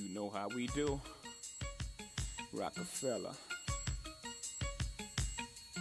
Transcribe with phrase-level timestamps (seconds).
[0.00, 0.98] You know how we do.
[2.52, 3.32] Rockefeller.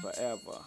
[0.02, 0.60] Forever.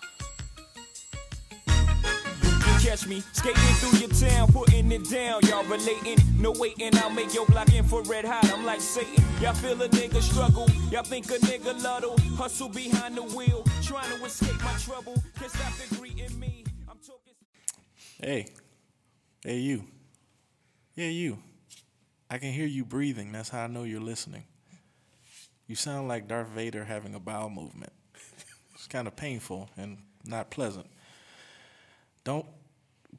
[1.66, 5.42] You catch me skating through your town, putting it down.
[5.42, 6.96] Y'all relating, no waiting.
[6.96, 8.50] I'll make your block infrared hot.
[8.52, 9.22] I'm like Satan.
[9.40, 10.68] Y'all feel a nigga struggle.
[10.90, 12.16] Y'all think a nigga luddle.
[12.36, 15.22] Hustle behind the wheel, trying to escape my trouble.
[15.38, 16.64] Can't stop the greeting me.
[16.88, 17.34] I'm talking.
[18.18, 18.46] Hey,
[19.44, 19.84] hey, you.
[20.94, 21.38] Yeah, you.
[22.32, 23.30] I can hear you breathing.
[23.30, 24.44] That's how I know you're listening.
[25.66, 27.92] You sound like Darth Vader having a bowel movement.
[28.72, 30.86] It's kind of painful and not pleasant.
[32.24, 32.46] Don't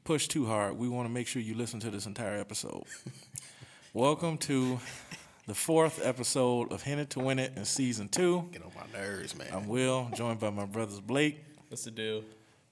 [0.02, 0.76] push too hard.
[0.76, 2.82] We want to make sure you listen to this entire episode.
[3.92, 4.80] Welcome to
[5.46, 8.48] the fourth episode of Hint It to Win It in season two.
[8.50, 9.46] Get on my nerves, man.
[9.52, 11.38] I'm Will, joined by my brothers Blake,
[11.68, 12.24] What's the deal?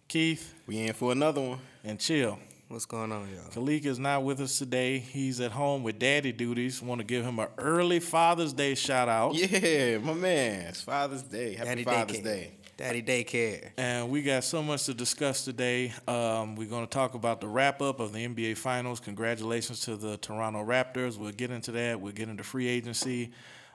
[0.09, 1.61] Keith, we in for another one.
[1.84, 2.36] and Chill.
[2.73, 3.51] What's going on, y'all?
[3.51, 4.99] Khalik is not with us today.
[4.99, 6.81] He's at home with daddy duties.
[6.81, 9.34] Want to give him an early Father's Day shout out.
[9.34, 10.69] Yeah, my man.
[10.69, 11.53] It's Father's Day.
[11.53, 12.25] Happy Daddy Father's daycare.
[12.25, 12.53] Day.
[12.79, 13.70] Daddy daycare.
[13.77, 15.92] And we got so much to discuss today.
[16.09, 19.01] Um, we're going to talk about the wrap up of the NBA Finals.
[19.01, 21.19] Congratulations to the Toronto Raptors.
[21.19, 22.01] We'll get into that.
[22.01, 23.33] We'll get into free agency,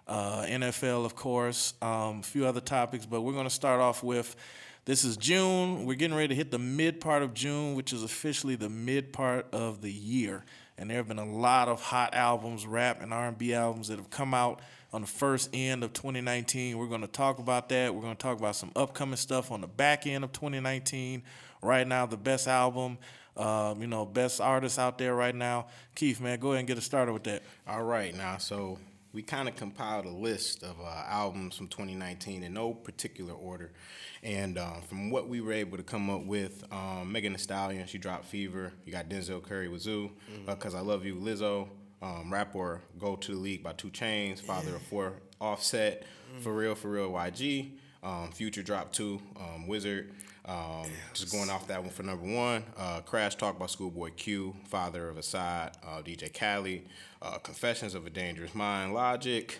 [0.08, 3.06] uh, NFL, of course, um, a few other topics.
[3.06, 4.36] But we're going to start off with
[4.88, 5.86] this is June.
[5.86, 9.12] We're getting ready to hit the mid part of June, which is officially the mid
[9.12, 10.46] part of the year.
[10.78, 14.10] And there have been a lot of hot albums, rap and R&B albums that have
[14.10, 14.62] come out
[14.94, 16.78] on the first end of 2019.
[16.78, 17.94] We're going to talk about that.
[17.94, 21.22] We're going to talk about some upcoming stuff on the back end of 2019.
[21.62, 22.98] Right now, the best album,
[23.36, 25.68] um, you know, best artists out there right now.
[25.96, 27.44] Keith, man, go ahead and get us started with that.
[27.68, 28.80] All right, now, so
[29.14, 33.72] we kind of compiled a list of uh, albums from 2019 in no particular order.
[34.24, 37.88] And uh, from what we were able to come up with, um, Megan Thee Stallion,
[37.88, 38.74] she dropped Fever.
[38.86, 40.12] You got Denzel Curry with Zoo,
[40.46, 41.70] Because I Love You, Lizzo.
[42.00, 46.04] Um, rapper Go to the League by 2 Chainz, Father of Four, Offset,
[46.42, 47.72] For Real, For Real, YG.
[48.04, 50.14] Um, Future Drop 2, um, Wizard.
[50.48, 52.64] Um, just going off that one for number one.
[52.78, 56.84] Uh, Crash Talk by Schoolboy Q, Father of Asahd, uh, DJ Khaled.
[57.22, 59.60] Uh, Confessions of a Dangerous Mind, Logic.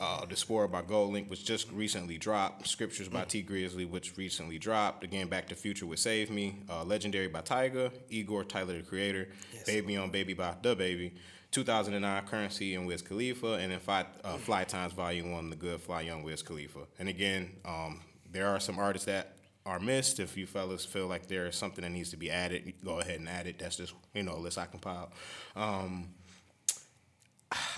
[0.00, 2.66] Uh, Diaspora by GoldLink, which just recently dropped.
[2.66, 5.04] Scriptures by Tee Grizzley, which recently dropped.
[5.04, 6.56] Again, Back to Future with Save Me.
[6.68, 7.92] Uh, Legendary by Tyga.
[8.10, 9.28] Igor, Tyler the Creator.
[9.66, 11.12] Baby on Baby by DaBaby.
[11.52, 13.52] 2009 Curren$y and Wiz Khalifa.
[13.54, 16.80] And then Fly, uh, Fly Times Volume 1, The Good Fly Young Wiz Khalifa.
[16.98, 18.00] And again, um,
[18.32, 19.33] there are some artists that
[19.66, 20.20] are missed.
[20.20, 23.18] If you fellas feel like there is something that needs to be added, go ahead
[23.20, 23.58] and add it.
[23.58, 25.08] That's just, you know, a list I compiled.
[25.56, 26.08] Um,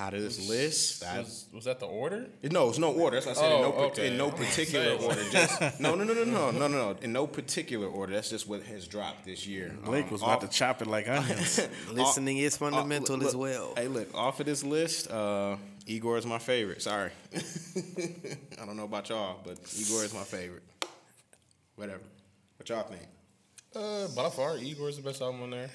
[0.01, 2.27] out of this list, I, Was, was that the order?
[2.51, 3.17] no, it's no order.
[3.21, 3.53] That's what I said.
[3.57, 4.07] in, no, Oh, okay.
[4.09, 5.23] in no particular order.
[5.31, 6.97] Just no, no, no, no, no, no, no, no.
[7.03, 8.15] In no particular order.
[8.15, 9.77] That's just what has dropped this year.
[9.85, 11.61] Blake Um, was about off- to chop it like onions.
[11.93, 13.75] Listening is fundamental look- as well.
[13.77, 16.81] Hey, look, off of this list, uh, Igor is my favorite.
[16.81, 20.63] Sorry, I don't know about y'all, but Igor is my favorite.
[21.77, 22.03] Whatever.
[22.57, 23.03] What y'all think?
[23.75, 25.69] Uh, by far, Igor's the best album on there.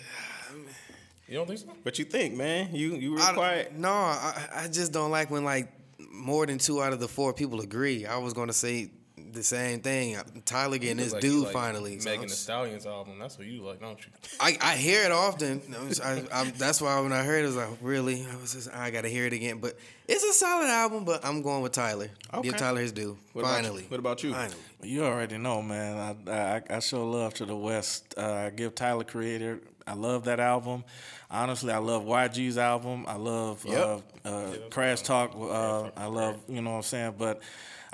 [1.27, 1.67] You don't think so?
[1.83, 2.73] What you think, man?
[2.75, 3.73] You you were I- quiet.
[3.73, 5.71] No, I, I just don't like when like
[6.11, 8.05] more than two out of the four people agree.
[8.05, 8.91] I was gonna say
[9.33, 10.17] the same thing.
[10.45, 11.99] Tyler getting his Like, you due like finally.
[11.99, 13.19] So Megan I'm Thee s- Stallions album.
[13.19, 14.11] That's what you like, don't you?
[14.39, 15.61] I, I hear it often.
[16.03, 18.25] I I, that's why when I heard it, I was like, really?
[18.31, 19.59] I was just, I gotta hear it again.
[19.59, 19.77] But
[20.07, 21.05] it's a solid album.
[21.05, 22.09] But I'm going with Tyler.
[22.43, 23.17] Give Tyler his due.
[23.33, 23.55] What about you?
[23.63, 23.83] finally.
[23.87, 24.33] What about you?
[24.33, 24.57] Finally.
[24.83, 26.17] You already know, man.
[26.27, 28.13] I, I I show love to the West.
[28.17, 29.61] Uh, I give Tyler Creator.
[29.87, 30.83] I love that album.
[31.29, 33.05] Honestly, I love YG's album.
[33.07, 34.01] I love Yep.
[34.25, 35.33] uh, uh, Crash Talk.
[35.35, 37.15] Uh, I love, you know what I'm saying.
[37.17, 37.41] But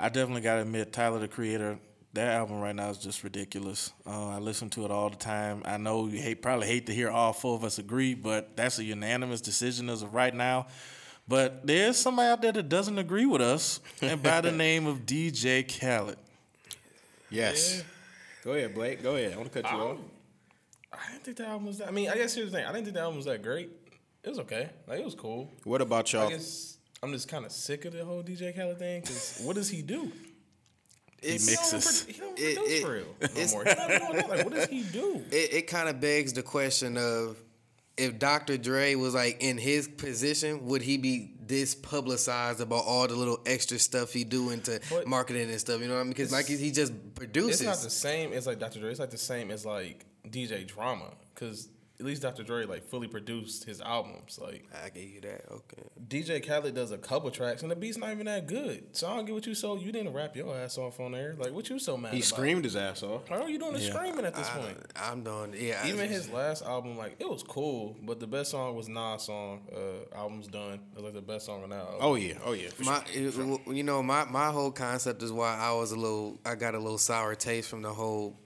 [0.00, 1.78] I definitely got to admit, Tyler the Creator.
[2.14, 3.92] That album right now is just ridiculous.
[4.06, 5.62] Uh, I listen to it all the time.
[5.64, 8.78] I know you hate probably hate to hear all four of us agree, but that's
[8.78, 10.66] a unanimous decision as of right now.
[11.28, 15.04] But there's somebody out there that doesn't agree with us, and by the name of
[15.04, 16.16] DJ Khaled.
[17.30, 17.84] Yes.
[18.42, 19.02] Go ahead, Blake.
[19.02, 19.34] Go ahead.
[19.34, 19.98] I want to cut you off.
[20.90, 21.88] I didn't think the album was that.
[21.88, 22.66] I mean, I guess here's the thing.
[22.66, 23.70] I didn't think the album was that great.
[24.24, 24.70] It was okay.
[24.86, 25.52] Like it was cool.
[25.64, 26.30] What about y'all?
[26.30, 29.02] guess I'm just kind of sick of the whole DJ Khaled thing.
[29.02, 30.10] Cause what does he do?
[31.20, 32.02] He It's- He don't mixes.
[32.04, 33.64] pro- He don't It- produce it- for real no it's- more.
[33.64, 34.28] He's not doing that.
[34.30, 35.24] Like, what does he do?
[35.30, 37.36] it, it kind of begs the question of
[37.96, 38.56] if Dr.
[38.56, 43.40] Dre was like in his position, would he be this publicized about all the little
[43.46, 45.80] extra stuff he do into But- marketing and stuff?
[45.80, 46.10] You know what I mean?
[46.10, 47.60] Because like he just produces.
[47.60, 48.78] It's not the same as like Dr.
[48.80, 48.90] Dre.
[48.90, 51.12] It's like the same as like DJ Drama.
[51.34, 51.68] Cause
[52.00, 52.44] at least Dr.
[52.44, 54.38] Dre like fully produced his albums.
[54.40, 55.44] Like I give you that.
[55.50, 55.82] Okay.
[56.08, 58.96] DJ Khaled does a couple tracks and the beat's not even that good.
[58.96, 61.34] So I don't get what you so you didn't rap your ass off on there.
[61.36, 62.24] Like what you so mad He about?
[62.26, 63.26] screamed his ass off.
[63.28, 64.78] How are you doing the screaming at this point?
[64.94, 65.54] I'm doing.
[65.58, 65.84] Yeah.
[65.86, 69.22] Even just- his last album, like it was cool, but the best song was Nas
[69.22, 69.62] song.
[69.74, 70.74] Uh, album's done.
[70.92, 71.96] It was like the best song on that album.
[72.00, 72.68] Oh yeah, oh yeah.
[72.78, 73.58] My, sure.
[73.66, 76.74] it- you know, my, my whole concept is why I was a little, I got
[76.76, 78.36] a little sour taste from the whole,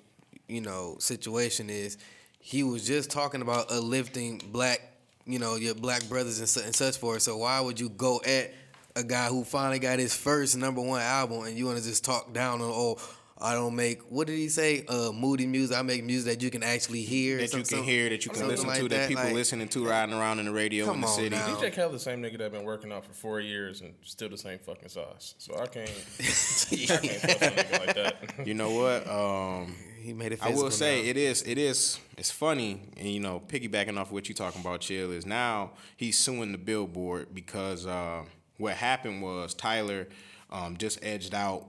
[0.48, 1.98] you know, situation is
[2.44, 4.80] he was just talking about uplifting black,
[5.26, 7.22] you know, your black brothers and, su- and such forth.
[7.22, 8.52] So why would you go at
[8.96, 12.04] a guy who finally got his first number one album and you want to just
[12.04, 12.98] talk down on, oh,
[13.40, 14.84] I don't make, what did he say?
[14.88, 15.76] Uh, moody music.
[15.76, 17.38] I make music that you can actually hear.
[17.38, 19.68] that you can some- hear, that you can listen like to, that, people like- listening
[19.68, 21.30] to riding around in the radio Come in the on city.
[21.30, 21.46] now.
[21.56, 24.36] DJ Khaled, the same nigga that been working out for four years and still the
[24.38, 25.34] same fucking sauce.
[25.38, 25.88] So I can't,
[26.20, 28.46] I can't trust nigga like that.
[28.46, 29.08] You know what?
[29.08, 31.10] Um, He made it I will say now.
[31.10, 34.80] it is it is it's funny and you know piggybacking off what you're talking about
[34.80, 38.24] chill is now he's suing the billboard because uh,
[38.58, 40.08] what happened was Tyler
[40.50, 41.66] um, just edged out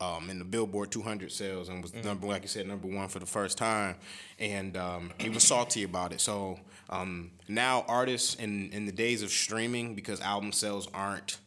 [0.00, 3.20] um, in the Billboard 200 sales and was number like you said number one for
[3.20, 3.96] the first time
[4.38, 6.58] and um, he was salty about it so
[6.90, 11.38] um, now artists in in the days of streaming because album sales aren't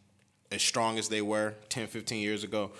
[0.51, 2.71] as strong as they were 10 15 years ago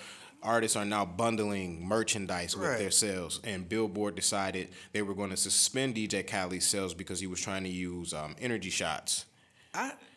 [0.46, 2.78] artists are now bundling merchandise with Right.
[2.80, 7.28] their sales and billboard decided they were going to suspend dj khaled's sales because he
[7.28, 9.26] was trying to use um, energy shots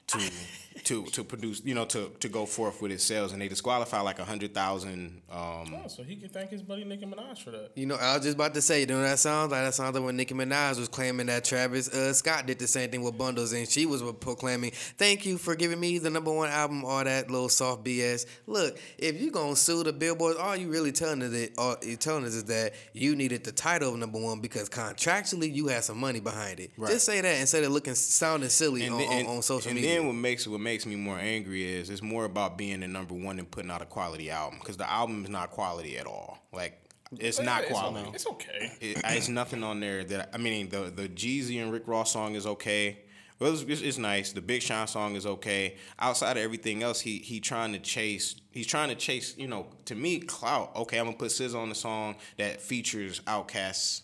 [0.06, 0.18] to
[0.84, 4.02] to to produce you know to to go forth with his sales and they disqualified
[4.04, 7.50] like a hundred thousand um Oh, so he can thank his buddy Nicki Minaj for
[7.50, 7.70] that.
[7.74, 9.62] You know, I was just about to say, you know that sounds like?
[9.64, 12.90] That sounds like when Nicki Minaj was claiming that Travis uh, Scott did the same
[12.90, 16.48] thing with bundles, and she was proclaiming, "Thank you for giving me the number one
[16.48, 18.26] album." All that little soft BS.
[18.46, 21.96] Look, if you gonna sue the Billboard, all you really telling us it, all you
[21.96, 25.84] telling us is that you needed the title of number one because contractually you had
[25.84, 26.70] some money behind it.
[26.76, 26.90] Right.
[26.92, 29.70] Just say that instead of looking sounding silly and, on, then, on, and, on social
[29.70, 29.96] and media.
[29.96, 33.14] then what makes what makes me more angry is it's more about being the number
[33.14, 36.38] one and putting out a quality album because the album is not quality at all
[36.52, 36.88] like
[37.18, 38.72] it's not quality It's, okay.
[38.80, 42.34] it, it's nothing on there that I mean the the Jeezy and Rick Ross song
[42.34, 43.04] is okay.
[43.38, 44.32] Well, it's, it's, it's nice.
[44.32, 45.76] The Big Sean song is okay.
[46.00, 48.34] Outside of everything else, he he trying to chase.
[48.50, 49.36] He's trying to chase.
[49.38, 50.74] You know, to me, clout.
[50.74, 54.02] Okay, I'm gonna put SZA on the song that features Outkast's.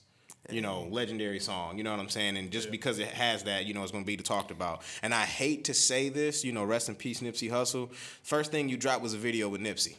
[0.50, 1.78] You know, legendary song.
[1.78, 2.36] You know what I'm saying?
[2.36, 4.82] And just because it has that, you know, it's gonna be talked about.
[5.02, 6.44] And I hate to say this.
[6.44, 7.92] You know, rest in peace, Nipsey Hussle.
[8.22, 9.96] First thing you dropped was a video with Nipsey.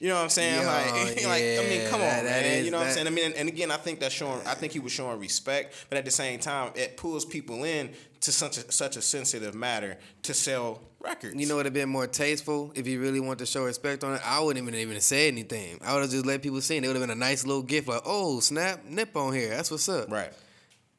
[0.00, 0.62] You know what I'm saying?
[0.62, 0.92] Yo, like,
[1.24, 2.44] like I mean, come on, that man.
[2.44, 3.06] is- you know what I'm saying?
[3.06, 4.40] I mean, and, and again, I think that's showing.
[4.46, 7.90] I think he was showing respect, but at the same time, it pulls people in
[8.22, 11.34] to such a, such a sensitive matter to sell records.
[11.36, 14.14] You know, it'd have been more tasteful if you really want to show respect on
[14.14, 14.22] it.
[14.24, 15.78] I wouldn't even even say anything.
[15.84, 16.84] I would have just let people see it.
[16.84, 19.50] It would have been a nice little gift, like, "Oh, snap, nip on here.
[19.50, 20.32] That's what's up." right?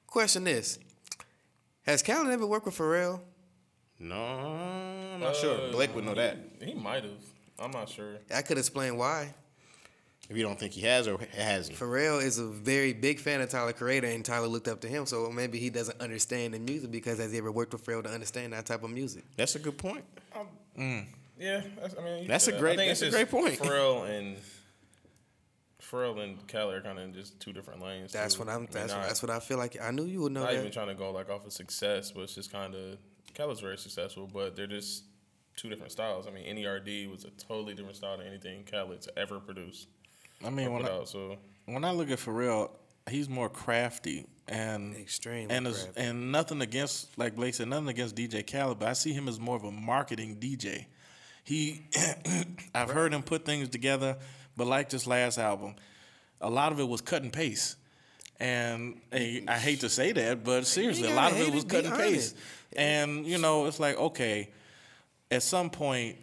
[0.06, 0.78] Question this:
[1.88, 3.20] Has Calvin ever worked with Pharrell?
[3.98, 5.72] No, I'm not uh, sure.
[5.72, 6.38] Blake would know that.
[6.62, 7.31] He might have.
[7.62, 8.18] I'm not sure.
[8.34, 9.34] I could explain why.
[10.30, 11.78] If you don't think he has or hasn't.
[11.78, 15.06] Pharrell is a very big fan of Tyler Creator, and Tyler looked up to him.
[15.06, 18.10] So maybe he doesn't understand the music because has he ever worked with Pharrell to
[18.10, 19.26] understand that type of music?
[19.36, 20.06] That's a good point.
[20.34, 20.48] Um,
[20.78, 21.06] mm.
[21.38, 23.60] Yeah, that's, I mean, That's a great- I think that's it's a great point.
[23.60, 24.38] Pharrell and
[25.82, 28.14] Pharrell and Khaled are kind of in just two different lanes.
[28.14, 28.42] That's too.
[28.42, 28.56] what I'm.
[28.56, 29.76] I mean, That's, not, that's what I feel like.
[29.82, 30.74] I knew you would know not even that.
[30.74, 32.98] trying to go like off of success, but it's just kind of
[33.34, 35.04] Khaled's very successful, but they're just
[35.56, 36.28] two different styles.
[36.28, 39.88] I mean, NERD was a totally different style than anything Khaled's ever produced.
[40.44, 42.72] I mean, when put I, out, so when I look at Pharrell,
[43.10, 45.92] he's more crafty and Extremely and crafty.
[45.96, 49.40] and nothing against like Blake said, nothing against DJ Khaled, but I see him as
[49.40, 50.86] more of a marketing DJ.
[51.44, 51.82] He,
[52.76, 54.18] I've heard him put things together,
[54.56, 55.76] but like this last album,
[56.40, 57.78] a lot of it was cut and paste.
[58.40, 61.70] And eh, I hate to say that, but seriously, a lot of it was it,
[61.70, 62.36] cut and paste.
[62.76, 64.50] And you know, it's like okay,
[65.32, 66.18] at some point,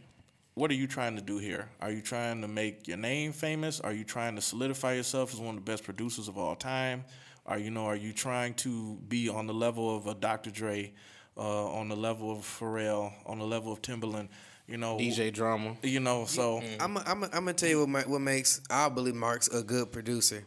[0.54, 1.68] what are you trying to do here?
[1.80, 3.80] Are you trying to make your name famous?
[3.80, 7.04] Are you trying to solidify yourself as one of the best producers of all time?
[7.46, 7.86] Are you know?
[7.86, 10.50] Are you trying to be on the level of a Dr.
[10.50, 10.92] Dre,
[11.36, 14.28] uh, on the level of Pharrell, on the level of Timbaland?
[14.66, 15.76] You know, DJ drama.
[15.82, 18.60] You know, so I'm i I'm i am gonna tell you what ma- what makes
[18.68, 20.44] I believe Mark's a good producer.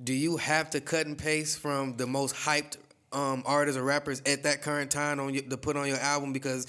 [0.00, 2.76] Do you have to cut and paste from the most hyped
[3.12, 6.32] um, artists or rappers at that current time on your, to put on your album?
[6.32, 6.66] Because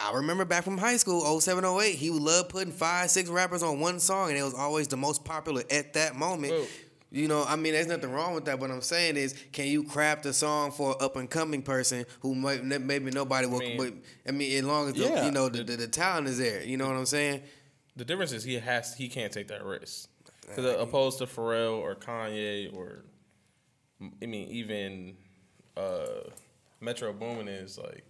[0.00, 3.62] I remember back from high school, 07, 08, he would love putting five, six rappers
[3.62, 6.52] on one song, and it was always the most popular at that moment.
[6.52, 6.66] Well-
[7.10, 8.58] you know, I mean, there's nothing wrong with that.
[8.60, 12.04] What I'm saying is, can you craft a song for an up and coming person
[12.20, 13.60] who might, maybe nobody will?
[13.60, 13.94] mean- but
[14.26, 15.24] I mean, as long as the, Yeah.
[15.24, 17.40] you know the, the, the talent is there, you know what I'm saying?
[17.96, 20.08] the difference is he has he can't take that risk.
[20.42, 23.04] Because opposed to Pharrell or Kanye or
[24.22, 25.16] I mean even
[25.78, 26.30] uh,
[26.80, 28.04] Metro Boomin is like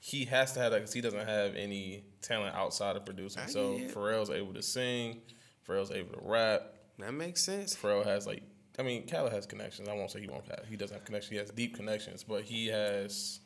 [0.00, 3.46] he has to have that because he doesn't have any talent outside of producing.
[3.46, 3.88] So yeah.
[3.88, 5.20] Pharrell's able to sing,
[5.66, 6.62] Pharrell's able to rap.
[6.98, 7.74] That makes sense.
[7.74, 8.42] Pharrell has like,
[8.78, 9.88] I mean, Khaled has connections.
[9.88, 10.64] I won't say he won't have.
[10.68, 11.30] He doesn't have connections.
[11.30, 13.40] He has deep connections, but he has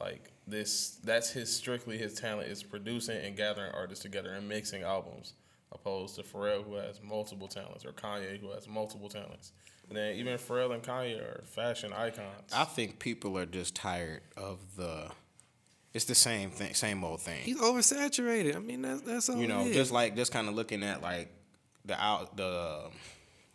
[0.00, 0.98] like this.
[1.04, 5.34] That's his strictly his talent is producing and gathering artists together and mixing albums,
[5.72, 9.52] opposed to Pharrell who has multiple talents or Kanye who has multiple talents.
[9.88, 12.52] And then even Pharrell and Kanye are fashion icons.
[12.54, 15.10] I think people are just tired of the.
[15.92, 17.40] It's the same thing, same old thing.
[17.42, 18.54] He's oversaturated.
[18.54, 19.36] I mean, that's that's all.
[19.36, 19.76] you know, it is.
[19.76, 21.32] just like just kind of looking at like
[21.84, 22.84] the out the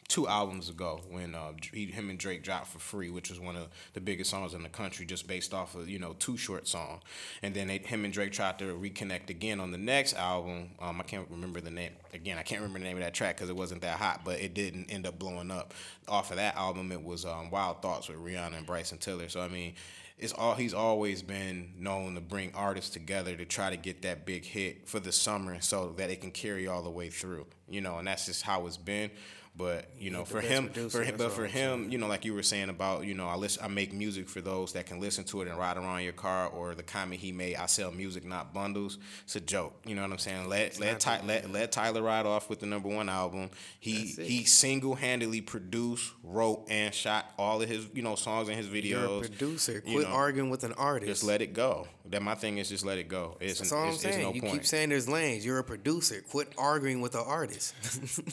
[0.08, 3.56] two albums ago when uh, he, him and Drake dropped for free, which was one
[3.56, 6.68] of the biggest songs in the country, just based off of you know two short
[6.68, 7.02] songs.
[7.42, 10.72] And then they, him and Drake tried to reconnect again on the next album.
[10.80, 12.38] Um, I can't remember the name again.
[12.38, 14.54] I can't remember the name of that track because it wasn't that hot, but it
[14.54, 15.74] didn't end up blowing up.
[16.08, 19.30] Off of that album, it was um, Wild Thoughts with Rihanna and Bryson Tiller.
[19.30, 19.74] So I mean.
[20.18, 24.26] It's all he's always been known to bring artists together to try to get that
[24.26, 27.48] big hit for the summer so that it can carry all the way through.
[27.68, 29.12] You know, and that's just how it's been.
[29.58, 32.26] But you know, for him, producer, for him, that's but for him, you know, like
[32.26, 35.00] you were saying about, you know, I listen, I make music for those that can
[35.00, 36.48] listen to it and ride around your car.
[36.50, 38.98] Or the comment he made, I sell music, not bundles.
[39.24, 39.74] It's a joke.
[39.86, 40.50] You know what I'm saying?
[40.50, 43.50] Let let Ty, let let Tyler ride off with the number one album.
[43.80, 48.58] He he single handedly produced, wrote, and shot all of his you know songs and
[48.58, 48.90] his videos.
[48.90, 49.84] You're a producer.
[49.86, 50.14] you Quit know.
[50.16, 51.08] arguing with an artist.
[51.10, 51.88] Just let it go.
[52.10, 53.38] That my thing is just let it go.
[53.40, 54.28] It's, That's all I'm it's, it's saying.
[54.28, 54.54] no you point.
[54.54, 55.44] keep saying there's lanes.
[55.46, 56.24] You're a producer.
[56.30, 57.74] Quit arguing with an artist.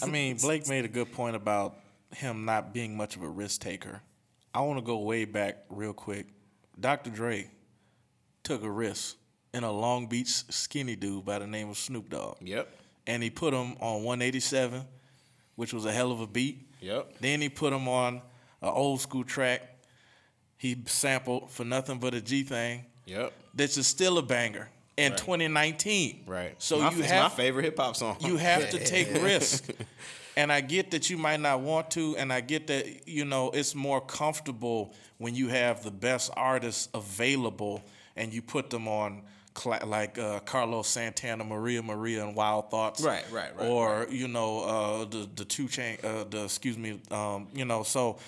[0.03, 1.77] I mean, Blake made a good point about
[2.15, 4.01] him not being much of a risk taker.
[4.55, 6.27] I want to go way back real quick.
[6.79, 7.11] Dr.
[7.11, 7.51] Dre
[8.43, 9.17] took a risk
[9.55, 12.37] in a Long Beach skinny dude by the name of Snoop Dogg.
[12.41, 12.69] Yep.
[13.07, 14.85] And he put him on 187,
[15.57, 16.69] which was a hell of a beat.
[16.81, 17.19] Yep.
[17.21, 18.17] Then he put him on
[18.61, 19.63] an old school track.
[20.57, 22.85] He sampled for nothing but a G thing.
[23.07, 23.33] Yep.
[23.55, 26.25] This is still a banger in 2019.
[26.27, 26.55] Right.
[26.63, 28.17] So my, you have my favorite hip hop song.
[28.21, 29.71] you have to take risk.
[30.37, 33.51] And I get that you might not want to, and I get that you know
[33.51, 37.83] it's more comfortable when you have the best artists available
[38.17, 39.23] and you put them on
[39.85, 44.63] like uh, Carlos Santana, Maria Maria, and Wild Thoughts, Right, right, right, or you know
[44.63, 48.19] uh, the the two chain, uh, the excuse me, um, you know, so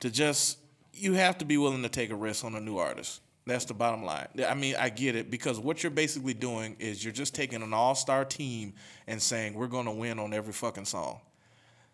[0.00, 0.58] to just
[0.94, 3.20] you have to be willing to take a risk on a new artist.
[3.46, 4.28] That's the bottom line.
[4.46, 7.72] I mean, I get it because what you're basically doing is you're just taking an
[7.72, 8.74] all-star team
[9.06, 11.20] and saying we're going to win on every fucking song.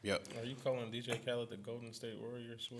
[0.05, 0.23] Yep.
[0.41, 2.69] Are you calling DJ Khaled the Golden State Warriors?
[2.71, 2.79] Will?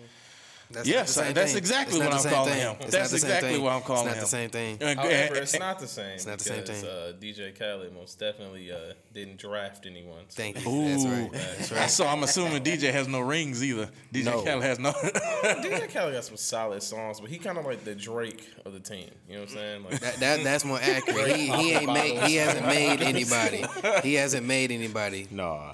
[0.71, 1.59] That's Yes, not the same that's thing.
[1.59, 2.77] exactly what I'm calling him.
[2.81, 3.63] It's That's the same exactly thing.
[3.63, 4.13] what I'm calling him.
[4.13, 4.79] It's not the same thing.
[4.97, 6.15] However, it's not the same.
[6.15, 6.85] It's not the same thing.
[6.87, 10.25] Uh, DJ Khaled most definitely uh, didn't draft anyone.
[10.29, 10.85] So Thank you.
[10.89, 11.33] That's right.
[11.33, 11.91] That's right.
[11.91, 13.91] So I'm assuming DJ has no rings either.
[14.13, 14.43] DJ No.
[14.43, 14.93] Khaled has no.
[14.93, 18.81] DJ Khaled got some solid songs, but he kind of like the Drake of the
[18.81, 19.11] team.
[19.29, 19.85] You know what I'm saying?
[19.85, 21.37] Like, That, that that's more accurate.
[21.37, 22.19] He, he ain't made.
[22.23, 23.65] He hasn't made anybody.
[24.03, 25.27] He hasn't made anybody.
[25.31, 25.73] No,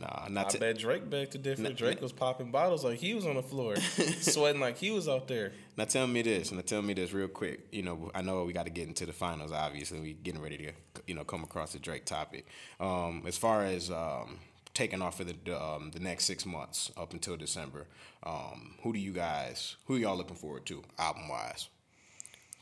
[0.00, 1.76] no, not I to, bet Drake back to different.
[1.76, 3.76] Drake was popping bottles like he was on the floor,
[4.20, 5.52] sweating like he was out there.
[5.76, 6.52] Now tell me this.
[6.52, 7.66] Now tell me this real quick.
[7.72, 9.52] You know, I know we got to get into the finals.
[9.52, 10.72] Obviously, we getting ready to,
[11.06, 12.46] you know, come across the Drake topic.
[12.80, 14.38] Um, as far as um,
[14.74, 17.86] taking off for the the, um, the next six months up until December,
[18.22, 19.76] um, who do you guys?
[19.86, 21.68] Who y'all looking forward to album wise?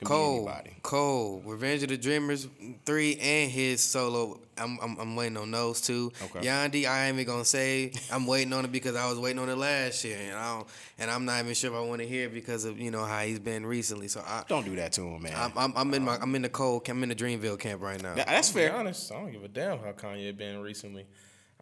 [0.05, 0.51] Cole,
[0.83, 2.49] Cole, Revenge of the Dreamers
[2.87, 4.41] three and his solo.
[4.57, 6.13] I'm I'm, I'm waiting on those two.
[6.23, 6.47] Okay.
[6.47, 9.49] Yandhi, I ain't even gonna say I'm waiting on it because I was waiting on
[9.49, 12.07] it last year, and I don't, and I'm not even sure if I want to
[12.09, 14.09] hear it because of you know how he's been recently.
[14.09, 14.45] So I.
[14.49, 15.35] Don't do that to him, man.
[15.37, 17.83] I'm, I'm, I'm in my um, I'm in the Cole I'm in the Dreamville camp
[17.83, 18.15] right now.
[18.15, 18.75] That's To be fair.
[18.77, 21.07] honest, I don't give a damn how Kanye been recently.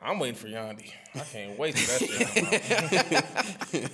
[0.00, 0.92] I'm waiting for Yandhi.
[1.14, 3.18] I can't wait till that
[3.72, 3.88] shit.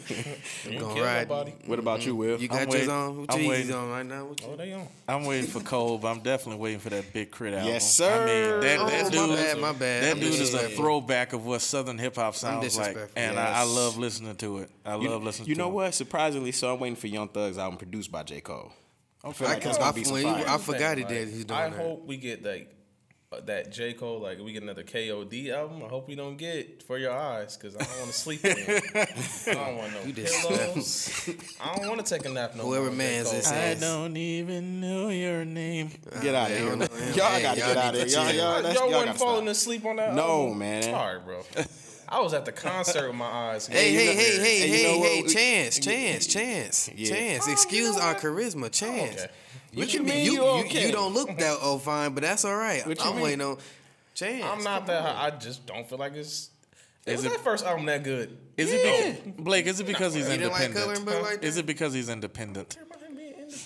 [0.72, 1.28] you Gonna ride.
[1.28, 1.52] nobody.
[1.66, 2.18] What about you, mm-hmm.
[2.20, 2.40] Will?
[2.40, 3.16] You got I'm yours waiting- on?
[3.20, 3.74] What I'm waiting.
[3.74, 4.24] on right now?
[4.26, 4.86] What you- Oh, they on.
[5.08, 7.56] I'm waiting for Cole, but I'm definitely waiting for that Big K.R.I.T.
[7.56, 7.72] album.
[7.72, 8.26] Yes, I sir.
[8.26, 10.02] mean, that, Oh, that my dude, bad, my bad.
[10.04, 13.22] That I'm dude is a throwback of what Southern hip hop sounds like, disrespectful.
[13.22, 14.70] and I, I love listening to it.
[14.84, 15.46] I You, love listening.
[15.46, 15.52] To it.
[15.52, 15.72] You to know it.
[15.74, 15.94] what?
[15.94, 18.72] Surprisingly, so I'm waiting for Young Thug's album produced by J Cole.
[19.22, 20.44] I feel like I- I- be some when you- fire.
[20.48, 21.78] I forgot thing, he did- he's doing I that.
[21.80, 22.70] hope we get like
[23.42, 25.82] that J Cole, like we get another KOD album.
[25.84, 28.44] I hope we don't get for your eyes because I don't want to sleep.
[28.44, 28.50] in.
[28.56, 31.28] I don't want no You pillows.
[31.60, 32.90] I don't want to take a nap no Whoever more.
[32.92, 32.96] J.
[32.96, 35.90] mans this I don't even know your name.
[36.14, 36.78] Uh, get out of here, I man.
[36.78, 37.14] don't know him.
[37.14, 38.08] Y'all gotta get out of here.
[38.08, 38.34] Y'all, chill.
[38.34, 40.58] y'all, Y'all, that's, y'all wasn't gotta falling asleep on that No, album?
[40.58, 40.82] man.
[40.82, 41.42] Sorry, bro.
[42.08, 43.66] I was at the concert with my eyes.
[43.66, 47.08] Hey, you hey, know- hey, hey, you hey, know hey, chance, chance, chance, Yeah.
[47.14, 47.44] chance.
[47.48, 49.22] Oh, Excuse our charisma, chance.
[49.22, 49.32] Okay.
[49.74, 50.86] What you mean You, you you, okay?
[50.86, 52.86] you don't look that oh fine, but that's all right.
[52.86, 53.24] What you I'm mean?
[53.24, 53.58] waiting on
[54.14, 54.44] chance.
[54.44, 55.02] I'm not that.
[55.02, 55.26] high.
[55.26, 56.50] I just don't feel like it's.
[57.06, 58.36] Is Is it- that first album that good?
[58.56, 59.66] Is it be- Blake?
[59.66, 61.04] Is it because he's You didn't like independent?
[61.04, 62.78] book like Is it because he's independent?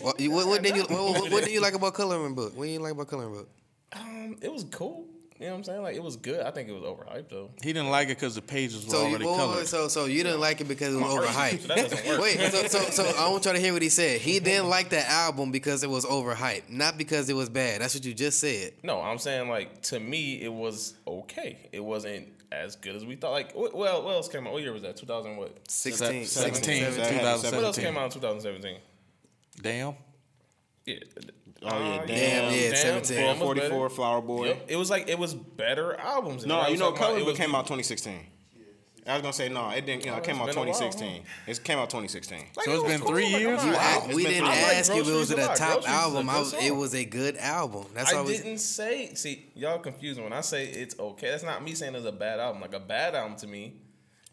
[0.01, 0.91] What, you- what, what did you what,
[1.23, 2.57] what, what did you like about coloring book?
[2.57, 3.49] What did you like about coloring book?
[3.93, 5.07] Um, it was cool.
[5.39, 5.83] You know what I'm saying?
[5.83, 6.41] Like it was good.
[6.41, 7.51] I think it was overhyped though.
[7.63, 9.67] He didn't like it because the pages were So already wait, wait, colored.
[9.69, 11.61] so so you didn't like it because it was I'm artsy, overhyped.
[11.61, 12.21] so that doesn't work.
[12.21, 14.21] Wait, so, so so I want y'all to hear what he said.
[14.21, 17.81] He didn't like the album because it was overhyped, not because it was bad.
[17.81, 18.73] That's what you just said.
[18.83, 21.69] No, I'm saying like to me it was okay.
[21.71, 23.31] It wasn't as good as we thought.
[23.31, 24.53] Like well, what else came out?
[24.53, 24.97] What year was that?
[24.97, 25.57] 2000 what?
[25.71, 26.97] 16, 17, 17.
[27.23, 28.79] That had What else came out in 2017?
[29.63, 29.95] Damn.
[30.85, 30.97] Yeah.
[31.63, 33.17] Oh, yeah, Uh, Damn, yeah, 17.
[33.17, 33.91] Damn was 44.
[33.91, 34.47] Flower Boy.
[34.49, 34.65] Yep.
[34.69, 36.47] It was like it was better albums.
[36.47, 38.27] No, you know, talking about Color it Book was came out 2016.
[39.07, 40.05] I was gonna say no, it didn't.
[40.05, 41.23] You know, Oh, it came out been while, 2016.
[41.47, 42.39] It came out 2016.
[42.39, 43.09] Like, So it's it was been cool.
[43.11, 43.61] three Like, years?
[43.61, 45.37] I'm You not- asked- it's we been- didn't I ask if it was a a
[45.39, 46.27] top Groceries is a album.
[46.27, 47.87] good was, it was a good album.
[47.95, 48.19] That's all.
[48.19, 49.15] I I didn't say.
[49.15, 51.31] See, y'all confusing when I say it's okay.
[51.31, 52.61] That's not me saying it's a bad album.
[52.61, 53.73] Like a bad album to me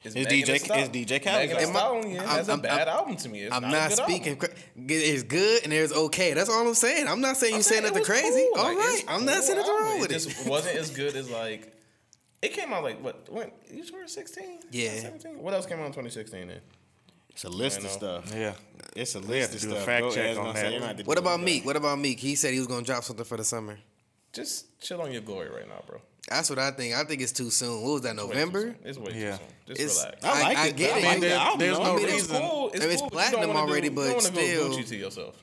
[0.06, 0.90] is It's DJ Thee Stallion.
[0.94, 2.02] it's DJ Khaled's Megan Thee album.
[2.02, 3.42] Stallion I'm- has a I'm- bad I'm- album to me.
[3.44, 4.34] It's I'm not, not, a good speaking.
[4.34, 4.50] Album.
[4.50, 6.34] cra- There's good and it's okay.
[6.34, 7.08] That's all I'm saying.
[7.08, 8.48] I'm not saying you I'm saying saying nothing crazy.
[8.54, 8.62] cool.
[8.62, 10.16] All Like, right, I'm not saying nothing wrong with it.
[10.16, 10.30] it.
[10.30, 11.74] just wasn't as good as like.
[12.42, 13.28] It came out like what?
[13.32, 14.60] When you were 16?
[14.72, 15.00] Yeah.
[15.02, 15.40] 17?
[15.42, 16.60] What else came out in 2016 then?
[17.30, 18.32] It's a list of stuff.
[18.34, 18.54] Yeah.
[18.96, 19.86] It's a list to of do a stuff.
[19.86, 20.56] fact Go- check yeah, I was on that.
[20.56, 21.42] say, you're gonna have to What about.
[21.42, 21.66] Meek?
[21.66, 22.20] What about Meek?
[22.20, 23.78] He said he was gonna drop something for the summer.
[24.32, 26.00] Just chill on your glory right now, bro.
[26.30, 26.96] That's what I think.
[26.96, 27.82] I think it's too soon.
[27.84, 28.16] What was that?
[28.16, 28.62] Way too November?
[28.62, 28.76] soon.
[28.84, 29.32] It's way Yeah.
[29.32, 29.76] too soon.
[29.76, 30.24] Just It's- relax.
[30.26, 30.76] I like I it.
[30.76, 31.04] get I it.
[31.04, 32.42] like You- the album, there's no I mean, It's reason.
[32.42, 32.68] cool.
[32.72, 34.36] It's I mean, it's cool, but don't platinum wanna already, do, but you don't wanna
[34.46, 35.36] still- Gucci to yourself.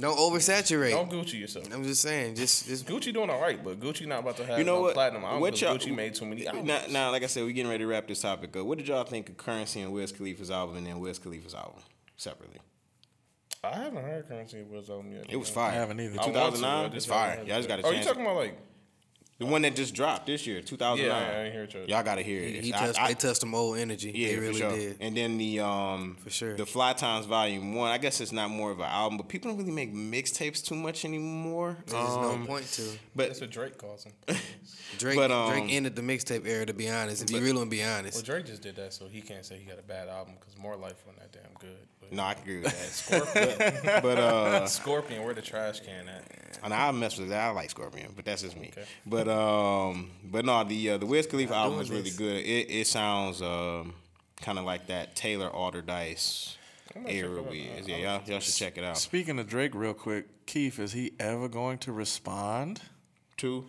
[0.00, 0.90] Don't oversaturate.
[0.92, 1.66] Don't Gucci yourself.
[1.72, 2.34] I'm just saying.
[2.34, 4.80] Just just Gucci doing all right, but Gucci not about to have You know no
[4.82, 4.94] what?
[4.94, 6.66] platinum album What 'cause y'all- Gucci made too many albums.
[6.66, 8.64] Now, now, like I said, we're getting ready to wrap this topic up.
[8.66, 11.82] What did y'all think of Curren$y and Wiz Khalifa's album and then Wiz Khalifa's album
[12.16, 12.60] separately?
[13.62, 15.26] I haven't heard Curren$y was album yet.
[15.28, 15.70] It was fire.
[15.72, 16.14] I haven't either.
[16.14, 17.30] I want to, I 2009, just it's fire.
[17.36, 17.68] heard Y'all just it.
[17.68, 18.06] got to Oh, you chance.
[18.06, 18.58] talking about like?
[19.38, 21.04] The one that just dropped this year, 2009.
[21.04, 21.88] Yeah, I ain't hear it.
[21.88, 22.50] Y'all got to hear it.
[22.54, 23.00] he, he I- touched.
[23.00, 24.12] I- they touched some old energy.
[24.14, 24.70] Yeah, they really for sure.
[24.70, 24.96] did.
[25.00, 26.54] And then the um For sure.
[26.56, 27.90] the Fly Times Volume One.
[27.90, 30.76] I guess it's not more of an album, but people don't really make mixtapes too
[30.76, 31.76] much anymore.
[31.86, 32.82] There's Um, no point to.
[33.16, 34.12] But That's what Drake calls him.
[34.98, 35.16] Drake.
[35.16, 36.64] But, um, Drake ended the mixtape era.
[36.66, 38.92] To be honest, if you really want to be honest, well, Drake just did that,
[38.92, 41.52] so he can't say he got a bad album because More Life wasn't that damn
[41.58, 41.88] good.
[42.02, 42.74] But no, I can agree with that.
[42.92, 46.24] Scorpion, but uh, Scorpion, where the trash can at?
[46.62, 47.40] and I mess with that.
[47.40, 48.70] I like Scorpion, but that's just me.
[48.76, 48.86] Okay.
[49.06, 52.16] But um, but no, the uh, the Wiz Khalifa album is really this.
[52.16, 52.36] good.
[52.36, 53.94] It it sounds um
[54.40, 56.56] kind of like that Taylor Allderdice
[56.94, 57.50] I'm gonna check era it out.
[57.50, 57.88] we is.
[57.88, 58.98] Yeah, y'all, y'all should check it out.
[58.98, 62.80] Speaking of Drake, real quick, Keith, is he ever going to respond?
[63.36, 63.66] Two.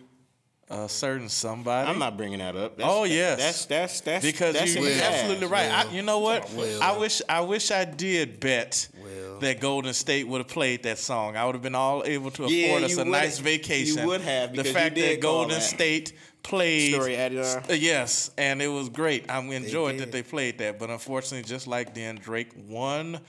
[0.70, 1.88] A certain somebody?
[1.90, 2.78] I'm not bringing that up.
[2.78, 3.38] That's, Oh, yes.
[3.38, 5.70] that's that's that's because that's you, in you're absolutely right.
[5.70, 6.50] I, you know what?
[6.54, 6.82] Will.
[6.82, 9.38] I wish I wish I did bet Will.
[9.40, 11.36] that Golden State would have played that song.
[11.36, 13.44] I would have been all able to afford Yeah, us you a would- nice you
[13.44, 14.06] vacation.
[14.06, 15.60] would have, the because you fact did that Golden that.
[15.62, 17.70] State played Story Adidon.
[17.70, 19.30] Uh, yes, and it was great.
[19.30, 23.20] I enjoyed that they played that, but unfortunately, just like then, Drake won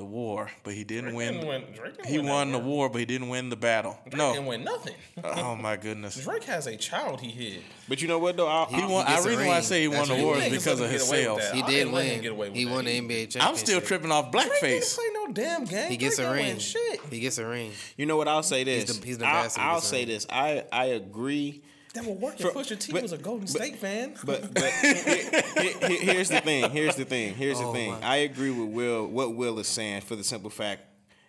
[0.00, 1.32] the war, but he didn't Drake win.
[1.34, 2.66] didn't win- Drake didn't he win won the war.
[2.66, 3.98] war, but he didn't win the battle.
[4.04, 4.32] Drake no.
[4.32, 4.94] didn't win nothing.
[5.24, 6.16] Oh my goodness.
[6.24, 7.62] Drake has a child he hid.
[7.88, 8.46] But you know what though?
[8.48, 9.06] I'll, He I'll- won.
[9.06, 10.92] gets I a reason why I say he won the war is because of him
[10.92, 11.54] his get away with sales.
[11.54, 12.22] he did didn't let him win.
[12.22, 12.70] get away with He that.
[12.72, 13.46] won the He- NBA championship.
[13.46, 14.94] I'm still tripping off Drake didn't blackface.
[14.96, 15.90] play no damn game.
[15.90, 16.58] He gets Drake a ring.
[16.58, 17.00] Shit.
[17.10, 17.72] He gets a ring.
[17.98, 18.26] You know what?
[18.28, 18.98] I'll say this.
[18.98, 20.08] the- he's the I'll, I'll say something.
[20.08, 20.26] this.
[20.30, 21.62] I I agree.
[21.94, 24.14] That will work if For- Pusha T but- was a Golden State fan.
[24.24, 25.42] But but here- here-
[25.88, 26.70] here- here's the thing.
[26.70, 27.34] Here's the thing.
[27.34, 27.90] Here's the Oh, thing.
[27.92, 28.00] my.
[28.02, 29.06] I agree with Will.
[29.06, 30.82] What Will is saying for the simple fact,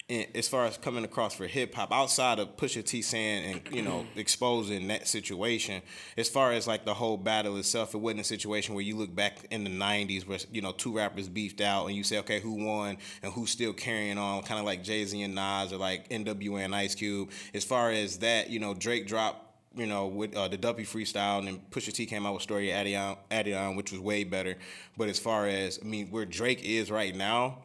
[0.07, 3.75] in, as far as coming across for hip hop, outside of Pusha T saying and
[3.75, 5.81] you know exposing that situation,
[6.17, 9.15] as far as like the whole battle itself, it wasn't a situation where you look
[9.15, 12.39] back in the '90s where you know two rappers beefed out and you say, okay,
[12.39, 15.77] who won and who's still carrying on, kind of like Jay Z and Nas or
[15.77, 17.31] like NWA and Ice Cube.
[17.53, 21.39] As far as that, you know, Drake dropped you know, with uh, the Duppy freestyle,
[21.39, 24.57] and then Pusha T came out with Story Adidon, on, which was way better.
[24.97, 27.59] But as far as I mean, where Drake is right now,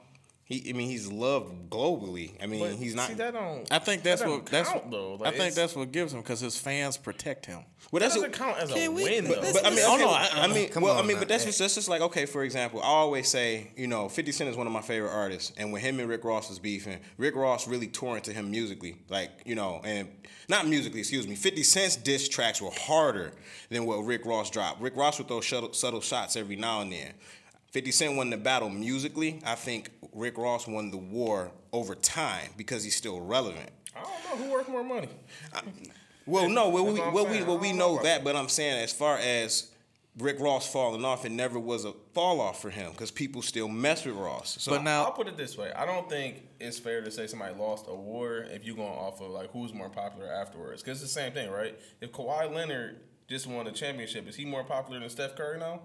[0.46, 2.32] he I mean he's loved globally.
[2.42, 3.08] I mean But he's not.
[3.08, 3.70] See, that don't.
[3.70, 4.70] I think that's don't what that's.
[4.70, 5.20] count, though.
[5.24, 7.64] I think that's what gives him because his fans protect him.
[7.90, 9.52] well, That that's doesn't count as a we- win, but though.
[9.52, 11.18] But I mean, Oh, no, I, I- mean, come well, I mean, now.
[11.22, 12.26] but that's just, that's just like okay.
[12.26, 15.52] For example, I always say, you know, Fifty Cent is one of my favorite artists,
[15.56, 18.96] and when him and Rick Ross was beefing, Rick Ross really tore into him musically,
[19.08, 20.08] like you know, and
[20.48, 21.34] not musically, excuse me.
[21.34, 23.32] Fifty Cent's diss tracks were harder
[23.68, 24.80] than what Rick Ross dropped.
[24.80, 27.14] Rick Ross would throw subtle, subtle shots every now and then.
[27.72, 29.38] 50 Cent won the battle musically.
[29.44, 33.68] I think Rick Ross won the war over time because he's still relevant.
[33.94, 35.08] I don't know who worth more money.
[36.24, 38.48] Well, no, well, we, That's what well, we, well, we know know that, but I'm
[38.48, 39.70] saying as far as
[40.18, 43.68] Rick Ross falling off, it never was a fall off for him because people still
[43.68, 44.56] mess with Ross.
[44.58, 47.26] So But now- I'll put it this way: I don't think it's fair to say
[47.26, 50.82] somebody lost a war if you're going off of like who's more popular afterwards.
[50.82, 51.78] Because it's the same thing, right?
[52.00, 55.82] If Kawhi Leonard just won a championship, is he more popular than Steph Curry now?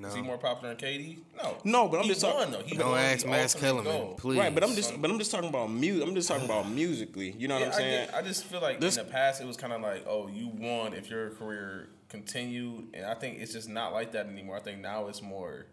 [0.00, 0.08] No.
[0.08, 1.18] Is he more popular than KD?
[1.42, 1.56] No.
[1.64, 2.62] No, but I'm he just talk- won though.
[2.62, 4.38] He Don't won ask the Max Kellerman, please.
[4.38, 6.06] Right, but I'm just but I'm just talking about music.
[6.08, 7.32] I'm just talking about musically.
[7.38, 8.06] You know what I'm I, saying?
[8.06, 10.28] get- I just feel like This- in the past it was kind of like, oh,
[10.28, 14.56] you won if your career continued, and I think it's just not like that anymore.
[14.56, 15.66] I think now it's more,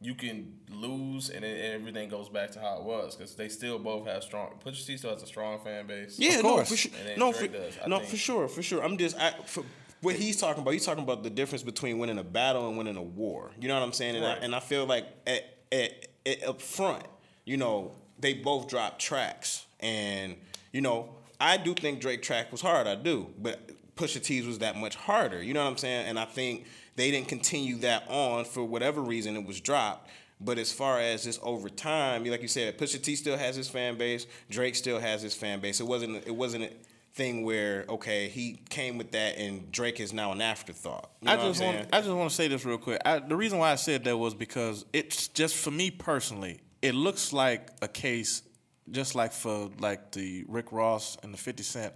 [0.00, 3.78] you can lose and, then everything goes back to how it was because they still
[3.78, 4.50] both have strong.
[4.64, 6.18] Pusha T still has a strong fan base.
[6.18, 6.68] Yeah, Of no, course.
[6.68, 6.92] for sure.
[7.00, 8.10] And then No, for, does, no, think.
[8.10, 8.84] for sure, for sure.
[8.84, 9.64] I'm just I, for
[10.06, 10.72] what he's talking about.
[10.72, 13.50] He's talking about the difference between winning a battle and winning a war.
[13.60, 14.14] You know what I'm saying?
[14.14, 14.38] And, Right.
[14.40, 15.42] I, and I feel like at,
[15.72, 17.04] at, at up front,
[17.44, 17.90] you know,
[18.20, 20.36] they both dropped tracks, and
[20.72, 22.86] you know, I do think Drake track was hard.
[22.86, 23.58] I do, but
[23.96, 25.42] Pusha T's was that much harder.
[25.42, 26.06] You know what I'm saying?
[26.06, 30.08] And I think they didn't continue that on for whatever reason it was dropped.
[30.40, 33.68] But as far as just over time, like you said, Pusha T still has his
[33.68, 34.26] fan base.
[34.50, 35.80] Drake still has his fan base.
[35.80, 36.26] It wasn't.
[36.26, 36.72] It wasn't
[37.16, 41.10] thing where okay, he came with that, and Drake is now an afterthought.
[41.22, 41.88] You know I just want?
[41.92, 43.00] I just want to say this real quick.
[43.04, 46.60] I, the reason why I said that was because it's just for me personally.
[46.82, 48.42] It looks like a case,
[48.90, 51.94] just like for like the Rick Ross and the Fifty Cent.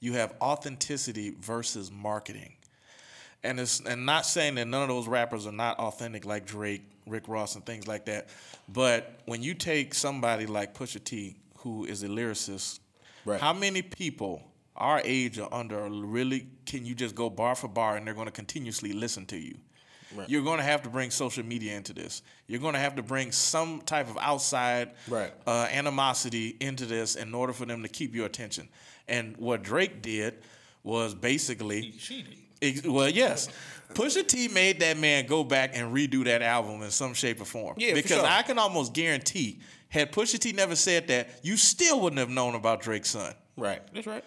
[0.00, 2.54] You have authenticity versus marketing,
[3.42, 6.82] and it's and not saying that none of those rappers are not authentic like Drake,
[7.06, 8.28] Rick Ross, and things like that.
[8.68, 12.80] But when you take somebody like Pusha T, who is a lyricist,
[13.24, 13.40] Right.
[13.40, 14.42] how many people
[14.76, 18.26] our age or under really can you just go bar for bar and they're going
[18.26, 19.54] to continuously listen to you?
[20.26, 22.20] You're going to have to bring social media into this.
[22.46, 25.32] You're going to have to bring some type of outside Right.
[25.46, 28.68] uh, animosity into this in order for them to keep your attention.
[29.08, 30.34] And what Drake did
[30.82, 32.36] was basically He cheated.
[32.60, 33.48] Ex- Well, yes.
[33.94, 37.44] Pusha T made that man go back and redo that album in some shape or
[37.46, 37.76] form.
[37.78, 38.26] Yeah, for because sure.
[38.26, 39.60] I can almost guarantee,
[39.92, 43.34] had Pusha T never said that, you still wouldn't have known about Drake's son.
[43.56, 43.82] right.
[43.92, 44.24] That's right.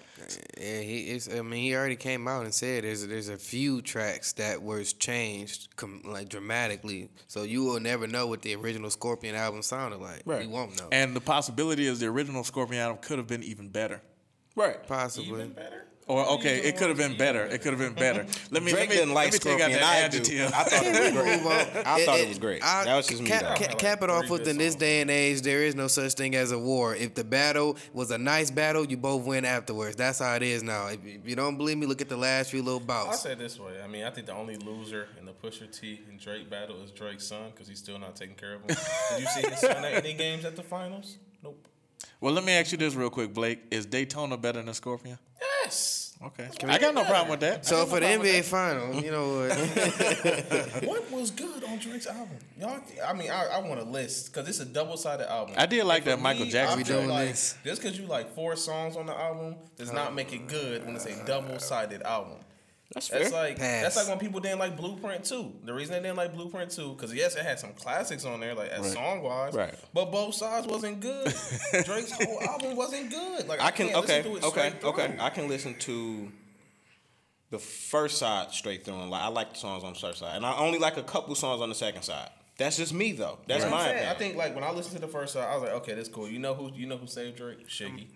[0.59, 1.27] Yeah, he is.
[1.27, 4.93] I mean, he already came out and said there's there's a few tracks that was
[4.93, 9.99] changed com- like dramatically, so you will never know what the original Scorpion album sounded
[9.99, 10.21] like.
[10.25, 10.43] Right.
[10.43, 10.87] You won't know.
[10.91, 14.01] And the possibility is the original Scorpion album could have been even better.
[14.55, 14.85] Right.
[14.87, 15.29] Possibly.
[15.29, 15.87] Even better.
[16.07, 17.45] Or okay, it could have been better.
[17.45, 18.27] It could have been better.
[18.51, 19.79] Let me Drake let me, didn't like let me take out Scorpion.
[19.79, 20.17] that I do.
[20.19, 20.53] adjective.
[20.53, 21.87] I thought it was great.
[21.87, 22.63] I thought it was great.
[22.63, 23.47] I- That was just me, Cap, though.
[23.55, 26.13] ca- Like cap it off with in this day and age, there is no such
[26.13, 26.93] thing as a war.
[26.95, 29.95] If the battle was a nice battle, you both win afterwards.
[29.95, 30.87] That's how it is now.
[30.89, 33.07] If if you don't believe me, look at the last few little bouts.
[33.07, 33.81] I'll say it this way.
[33.83, 36.91] I mean, I think the only loser in the Pusha T and Drake battle is
[36.91, 38.67] Drake's son because he's still not taking care of him.
[38.67, 41.17] Did you see his son at any games at the finals?
[41.43, 41.67] Nope.
[42.21, 43.61] well, let me ask you this real quick, Blake.
[43.71, 45.17] Is Daytona better than Scorpion?
[45.65, 46.13] Yes.
[46.23, 46.47] Okay.
[46.67, 47.65] I got no problem with that.
[47.65, 50.85] So for the NBA final, you know what?
[50.85, 52.37] What was good on Drake's album?
[52.59, 55.55] Y'all, I mean, I, I want a list because it's a double sided album.
[55.57, 57.57] I did like that Michael me, Jackson I feel doing like this?
[57.63, 60.95] Just because you like four songs on the album does not make it good when
[60.95, 62.37] it's a uh, double sided album.
[62.93, 63.83] That's That's like Pass.
[63.83, 65.53] that's like when people didn't like Blueprint 2.
[65.65, 68.53] The reason they didn't like Blueprint 2, because yes, it had some classics on there,
[68.53, 69.53] like as song wise.
[69.53, 69.73] Right.
[69.93, 71.25] But both sides wasn't good.
[71.85, 73.47] Drake's whole album wasn't good.
[73.47, 75.15] Like I, I can okay listen to it okay okay.
[75.19, 76.31] I can listen to
[77.49, 80.35] the first side straight through and like I like the songs on the first side,
[80.35, 82.29] and I only like a couple songs on the second side.
[82.57, 83.39] That's just me though.
[83.47, 84.09] That's That's what my I'm opinion.
[84.09, 86.07] I think like when I listened to the first side, I was like, okay, that's
[86.07, 86.29] cool.
[86.29, 87.67] You know who you know who saved Drake?
[87.67, 88.07] Shiggy.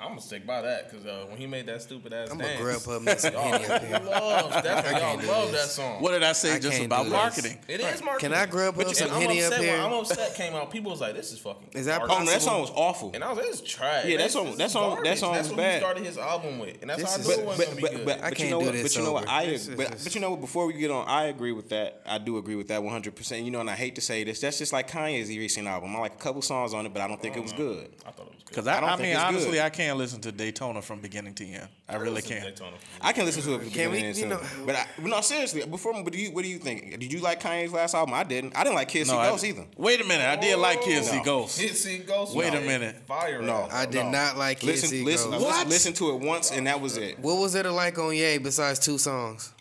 [0.00, 2.52] I'm gonna stick by that because uh, when he made that stupid ass I'm dance,
[2.60, 3.98] gonna grab up me some Henny up here.
[4.08, 5.60] love, definitely, y'all love this.
[5.62, 6.00] that song.
[6.00, 7.12] What did I say I just about do this.
[7.18, 7.58] marketing?
[7.66, 8.30] It is marketing.
[8.30, 9.78] Can I grab But up some Henny up upset when here?
[9.80, 10.70] I'm upset came out.
[10.70, 12.28] People was like, "This is fucking." Is that garbage.
[12.28, 13.10] oh, that song was awful.
[13.12, 15.18] And I was like, "This is trash." Yeah, that song- that song- that garbage.
[15.18, 15.72] song That's was what bad.
[15.74, 17.80] he started his album with, and that's This how I is- knew it wasn't gonna
[17.90, 18.06] be good.
[18.06, 19.28] but, I can't do this But you know what?
[19.28, 20.40] I but, you know what?
[20.40, 22.02] Before we get on, I agree with that.
[22.06, 23.16] I do agree with that 100.
[23.16, 24.40] percent You know, and I hate to say this.
[24.40, 25.96] That's just like Kanye's recent album.
[25.96, 27.90] I like a couple songs on it, but I don't think it was good.
[28.06, 28.27] I thought it was good.
[28.48, 29.60] Because I, I don't I, mean, honestly, good.
[29.60, 31.68] I can't listen to Daytona from beginning to end.
[31.88, 32.60] I really can't.
[33.00, 33.60] I can listen to it.
[33.60, 35.64] from Can we- beginning to you end, know- but I, no, seriously.
[35.66, 36.98] Before, but do you, what do you think?
[36.98, 38.14] Did you like Kanye's last album?
[38.14, 38.56] I didn't.
[38.56, 39.66] I didn't like Kids See Ghosts either.
[39.76, 40.26] Wait a minute.
[40.26, 41.24] I did like Kids See No.
[41.24, 41.58] Ghosts.
[41.58, 42.34] Hit See Ghost.
[42.34, 42.96] Wait no, a minute.
[43.06, 43.42] Fire.
[43.42, 43.68] No.
[43.70, 44.10] I did No.
[44.10, 45.44] not like Kids Listen, See listen, Ghost.
[45.46, 47.18] listen, listen to it once, and that was it.
[47.18, 49.52] What was it like on Ye besides two songs?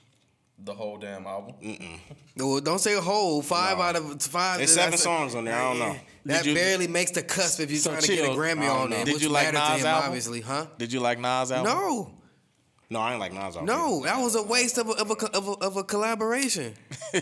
[0.63, 1.53] The whole damn album.
[1.63, 1.99] Mm-mm.
[2.35, 3.41] Well, don't say whole.
[3.41, 3.83] Five No.
[3.83, 4.57] out of five.
[4.57, 5.55] There's that's- seven songs on there.
[5.55, 5.95] I don't know.
[6.25, 8.33] That you- barely makes the cusp if you're So trying to get a.
[8.33, 9.05] Grammy on there.
[9.05, 10.07] Did you like Nas' him, album?
[10.07, 10.65] Obviously, huh?
[10.77, 11.71] Did you like Nas' album?
[11.73, 12.11] No,
[12.89, 13.65] No, I ain't like Nas album.
[13.65, 16.73] no, that was a waste of a of a, of a, of a collaboration.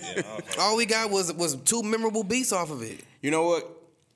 [0.60, 3.04] All we got was was two memorable beats off of it.
[3.22, 3.70] You know what?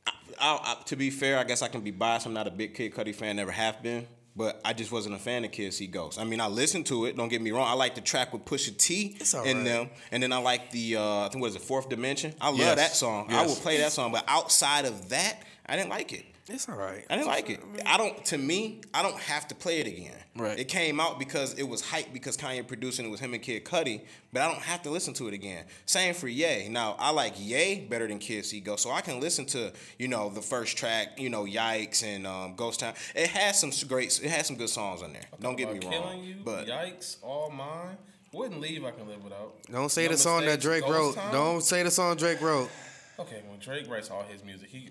[0.08, 2.26] I, I, I, to be fair, I guess I can be biased.
[2.26, 4.08] I'm not a big Kid Cudi fan, never have been.
[4.40, 6.18] But I just wasn't a fan of Kids See Ghosts.
[6.18, 7.18] I mean, I listened to it.
[7.18, 7.68] Don't get me wrong.
[7.68, 9.64] I like the track with Pusha T It's in right.
[9.66, 12.34] them, and then I like the uh, I think what is it Fourth Dimension.
[12.40, 12.76] I love Yes.
[12.78, 13.28] that song.
[13.30, 16.26] I will play that song, but outside of that, I didn't like it.
[16.50, 17.06] It's all right.
[17.10, 17.60] I didn't like it.
[17.86, 18.24] I don't.
[18.26, 20.16] To me, I don't have to play it again.
[20.36, 20.58] Right.
[20.58, 23.66] It came out because it was hype because Kanye producing it was him and Kid
[23.66, 24.02] Cudi,
[24.34, 25.66] but I don't have to listen to it again.
[25.86, 26.70] Same for Ye.
[26.70, 30.08] Now I like Ye better than Kid See Go, so I can listen to you
[30.08, 32.94] know the first track, you know Yikes and um, Ghost Town.
[33.16, 34.20] It has some great.
[34.24, 35.26] It has some good songs on there.
[35.40, 36.24] Don't get me About wrong.
[36.24, 37.98] You, but yikes, all mine.
[38.32, 38.86] Wouldn't leave.
[38.86, 39.56] I can live without.
[39.72, 41.16] Don't say No the song that Drake Ghost wrote.
[41.16, 41.34] Town?
[41.34, 42.70] Don't say the song Drake wrote.
[43.18, 44.90] Okay, when Drake writes all his music, he.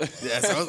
[0.00, 0.66] Yeah, so,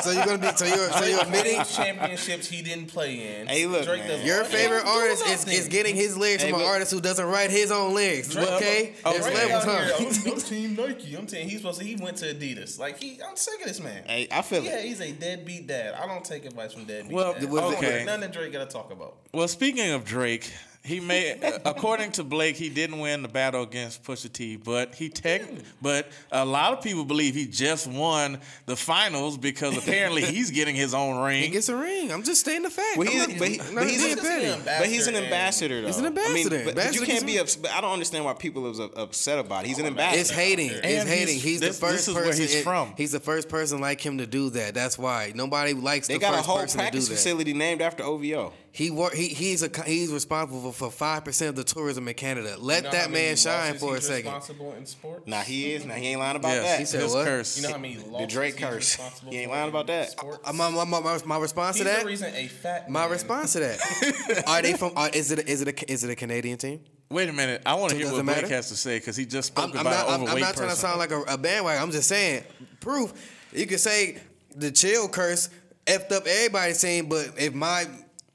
[0.00, 3.46] so you're gonna be so you're so you're admitting championships he didn't play in.
[3.46, 4.26] Hey, look, Drake man.
[4.26, 7.24] your favorite He artist is, is getting his lyrics Hey, from an artist who doesn't
[7.26, 8.30] write his own lyrics.
[8.30, 10.20] Drake- Okay, there's Drake levels, out here, huh?
[10.26, 11.14] I'm, I'm team Nike.
[11.16, 11.84] I'm saying he's supposed to.
[11.86, 12.78] He went to Adidas.
[12.80, 14.02] Like he, I'm sick of this man.
[14.06, 14.86] Hey, I feel yeah, it.
[14.86, 15.94] he's a deadbeat dad.
[15.94, 17.12] I don't take advice from deadbeat.
[17.12, 17.46] Well, dads.
[17.46, 18.02] was it- okay.
[18.04, 19.18] None that Drake got to talk about.
[19.32, 20.52] Well, speaking of Drake,
[20.84, 24.94] he made uh, according to Blake, he didn't win the battle against Pusha T, but
[24.94, 25.42] he tech
[25.80, 30.74] but a lot of people believe he just won the finals because apparently he's getting
[30.74, 31.42] his own ring.
[31.42, 32.10] He gets a ring.
[32.10, 32.96] I'm just stating the fact.
[32.96, 35.86] Well, he's, not- but, he, not but he's being an, but he's an ambassador though.
[35.86, 36.62] He's an I mean, ambassador.
[36.64, 37.62] but, but you can't be gets- upset.
[37.62, 39.68] But I don't understand why people is up- upset about it.
[39.68, 40.20] He's an oh, ambassador.
[40.20, 40.70] It's hating.
[40.70, 41.26] And it's hating.
[41.38, 42.42] he's- He's, this- the this first is where person.
[42.42, 42.94] he's it- from.
[42.96, 44.74] He's the first person like him to do that.
[44.74, 47.14] That's why nobody likes They the got a first whole person to do practice that.
[47.14, 48.52] facility named after OVO.
[48.74, 49.12] He work.
[49.12, 52.56] He he's a he's responsible for five percent of the tourism in Canada.
[52.58, 54.32] Let You know that man shine for a he's second.
[54.32, 55.26] Responsible in sports.
[55.26, 55.84] Nah, he is.
[55.84, 56.78] Nah, he ain't lying about Yes, that.
[56.80, 57.26] He said his what?
[57.26, 57.56] curse.
[57.58, 58.94] You know how many the Drake curse.
[59.28, 60.12] He ain't lying about that.
[60.12, 60.38] sports?
[60.48, 62.00] Uh, my, my, my, my response He's to that.
[62.00, 64.44] the reason a fat My man- response to that.
[64.48, 64.92] are they from?
[64.96, 66.80] Are, is it is it a, is it a Canadian team?
[67.10, 69.16] Wait a minute, I want to So hear what it Blake has to say because
[69.16, 70.08] he just spoke I'm, I'm about not.
[70.08, 71.82] an I'm, overweight I'm not trying to sound like a, a bandwagon.
[71.82, 72.44] I'm just saying
[72.80, 73.12] proof.
[73.52, 74.16] You could say
[74.56, 75.50] the chill curse
[75.86, 77.84] effed up everybody's team, but if my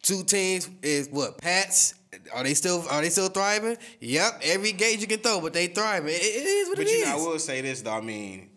[0.02, 1.94] two teams is what Pats.
[2.34, 3.78] Are they still are they still thriving?
[4.00, 6.10] Yep, every gauge you can throw, but they thriving.
[6.10, 6.88] It, it is what it is.
[6.88, 7.08] But it you is.
[7.08, 7.92] know, I will say this though.
[7.94, 8.50] I mean,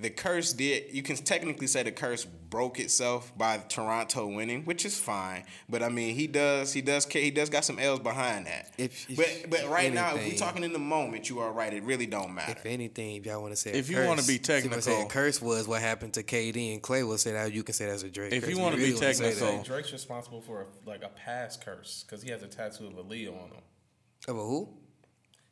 [0.00, 0.84] the curse did.
[0.94, 5.42] You can technically say the curse broke itself by Toronto winning, which is fine.
[5.68, 6.72] But I mean, he does.
[6.72, 7.04] He does.
[7.04, 8.72] ca- He does got some L's behind that.
[8.78, 11.52] If- if- but but if right now, if we're talking in the moment, you are
[11.52, 11.72] right.
[11.74, 12.52] It really don't matter.
[12.52, 14.60] If anything, if y'all want to say, a If you wanna be if say a
[14.62, 17.06] technical- curse was what happened to KD and Klay.
[17.06, 18.32] Will say that you can say that's a Drake.
[18.32, 18.50] If curse.
[18.54, 19.38] you wanna be really wanna say that.
[19.40, 22.92] technical- Drake's responsible for a, like a past curse because he has a tattoo of
[22.92, 23.62] Aaliyah on him.
[24.28, 24.68] Of a who?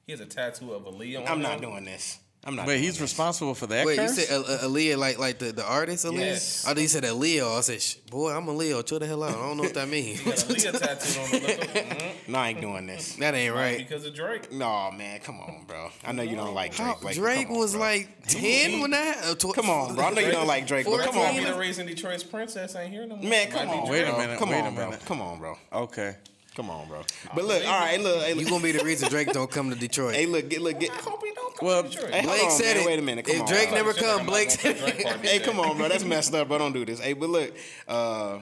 [0.07, 1.29] He has a tattoo of Aaliyah on him.
[1.33, 1.43] I'm him.
[1.43, 2.19] not doing this.
[2.47, 2.67] I'm not.
[2.69, 3.01] Wait, he's this.
[3.03, 4.17] responsible for that Wait, curse?
[4.17, 6.19] you said uh, uh, Aaliyah like like the, the artist Aaliyah?
[6.19, 6.65] Yes.
[6.65, 7.59] I thought you said Aaliyah.
[7.59, 8.83] I said, boy, I'm a Leo.
[8.83, 9.31] Chill the hell out.
[9.31, 10.21] I don't know what that means.
[10.21, 11.43] Aaliyah tattooed on him.
[11.43, 12.29] Look up- mhm.
[12.29, 13.17] No, I ain't doing this.
[13.17, 13.79] that ain't right.
[13.79, 14.53] Because of Drake.
[14.53, 15.91] No, man, come on, bro.
[16.05, 16.87] I know you don't like Drake.
[16.87, 17.81] How, Blake, Drake on, was bro.
[17.81, 19.25] like ten when that.
[19.25, 20.05] Uh, tw- Come on, bro.
[20.05, 21.59] I know you don't like Drake, but come on, be the man.
[21.59, 23.29] reason Detroit's princess ain't here no more.
[23.29, 23.89] Man, come on.
[23.91, 24.85] Wait a minute, Come on, bro.
[24.87, 25.05] minute.
[25.05, 25.57] Come on, bro.
[25.73, 26.17] okay.
[26.57, 27.03] Come on, bro.
[27.35, 29.69] But look, all right, look, hey, You look, gonna be the reason Drake don't come
[29.69, 30.15] to Detroit.
[30.15, 30.91] hey, look, get, look, get.
[30.91, 32.11] I hope he don't come Well, to Detroit.
[32.15, 32.83] Hey, Blake on, said man.
[32.83, 32.87] it.
[32.87, 33.25] Wait a minute.
[33.27, 33.47] Come if on.
[33.49, 33.77] Drake bro.
[33.77, 35.89] never come, Blake said going to Drake party Hey, come on, bro.
[35.89, 36.57] That's messed up, bro.
[36.59, 36.99] Don't do this.
[36.99, 37.55] Hey, but look,
[37.87, 38.39] uh,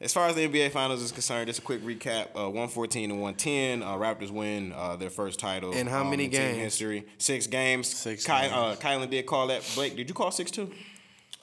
[0.00, 3.10] as far as the NBA Finals is concerned, just a quick recap: uh, one fourteen
[3.10, 3.82] and one ten.
[3.82, 5.72] Uh, Raptors win uh, their first title.
[5.72, 6.58] In how um, many in team games?
[6.58, 7.88] History six games.
[7.88, 8.52] Six Ky- games.
[8.52, 9.68] Uh, Kylan did call that.
[9.74, 10.70] Blake, did you call six two?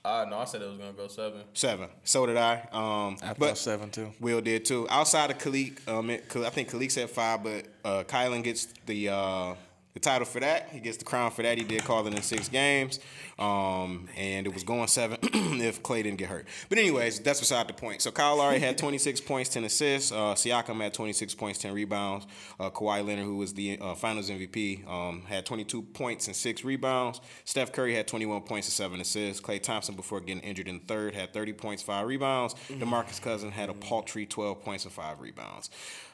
[0.05, 1.43] Uh, no, I said it was gonna go seven.
[1.53, 1.87] Seven.
[2.03, 2.55] So did I.
[2.73, 4.11] Um, I thought but seven too.
[4.19, 4.85] Will did too.
[4.89, 9.07] Outside of Khalik, um, it, I think Khalik said five, but uh, Kylan gets the
[9.07, 9.53] uh,
[9.93, 10.67] the title for that.
[10.71, 11.57] He gets the crown for that.
[11.57, 12.99] He did call it in six games,
[13.39, 16.47] um, and it was going seven if Klay didn't get hurt.
[16.69, 18.01] But anyways, that's beside the point.
[18.01, 20.11] So Kyle Lowry had 26 points, 10 assists.
[20.11, 22.27] Uh, Siakam had 26 points, 10 rebounds.
[22.59, 26.63] Uh, Kawhi Leonard, who was the uh, Finals MVP, um, had 22 points and six
[26.63, 27.21] rebounds.
[27.45, 29.41] Steph Curry had 21 points and seven assists.
[29.41, 32.55] Klay Thompson, before getting injured in third, had 30 points, five rebounds.
[32.69, 35.69] DeMarcus Cousins had a paltry 12 points and five rebounds.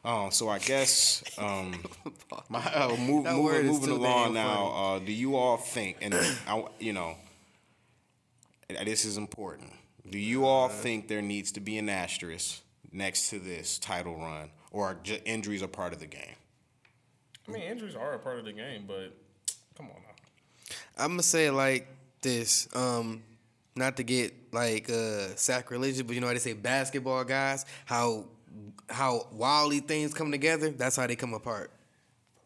[0.06, 1.76] Um, so I guess um,
[2.50, 4.68] my, uh, move, moving, moving along now.
[4.68, 7.18] Uh, do you all think, and I, you know,
[8.70, 9.72] this is important.
[10.10, 14.50] Do you all think there needs to be an asterisk next to this title run,
[14.72, 16.36] or ju- injuries are part of the game?
[17.48, 19.14] I mean, injuries are a part of the game, but
[19.76, 20.76] come on now.
[20.98, 21.88] I'm gonna say it like
[22.22, 22.68] this.
[22.76, 23.24] Um,
[23.76, 28.26] not to get like uh, sacrilegious, but you know how they say basketball guys, how
[28.90, 30.70] how wildly things come together.
[30.72, 31.72] That's how they come apart.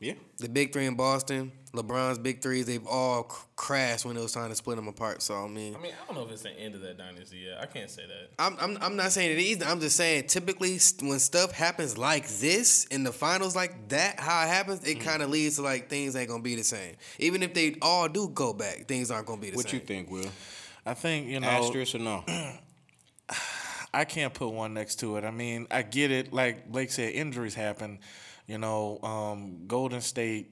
[0.04, 0.14] Yeah.
[0.38, 4.34] The big three in Boston, LeBron's big threes, they've all cr- crashed when it was
[4.34, 5.22] time to split them apart.
[5.22, 7.38] So I mean, I mean, I don't know if it's the end of that dynasty
[7.38, 7.62] yet.
[7.62, 8.32] I can't say that.
[8.38, 9.66] I'm, I'm, I'm not saying it either.
[9.66, 14.20] I'm just saying typically st- when stuff happens like this in the finals like that,
[14.20, 15.08] how it happens, it mm-hmm.
[15.08, 16.96] kind of leads to like things ain't gonna be the same.
[17.20, 19.80] Even if they all do go back, things aren't gonna be the What same.
[19.80, 20.32] What you think, Will?
[20.86, 21.48] I think you know.
[21.48, 22.26] Asterisk or no?
[23.96, 25.24] I can't put one next to it.
[25.24, 26.34] I mean, I get it.
[26.34, 28.00] Like Blake said, injuries happen.
[28.48, 30.50] You know, um, Golden State.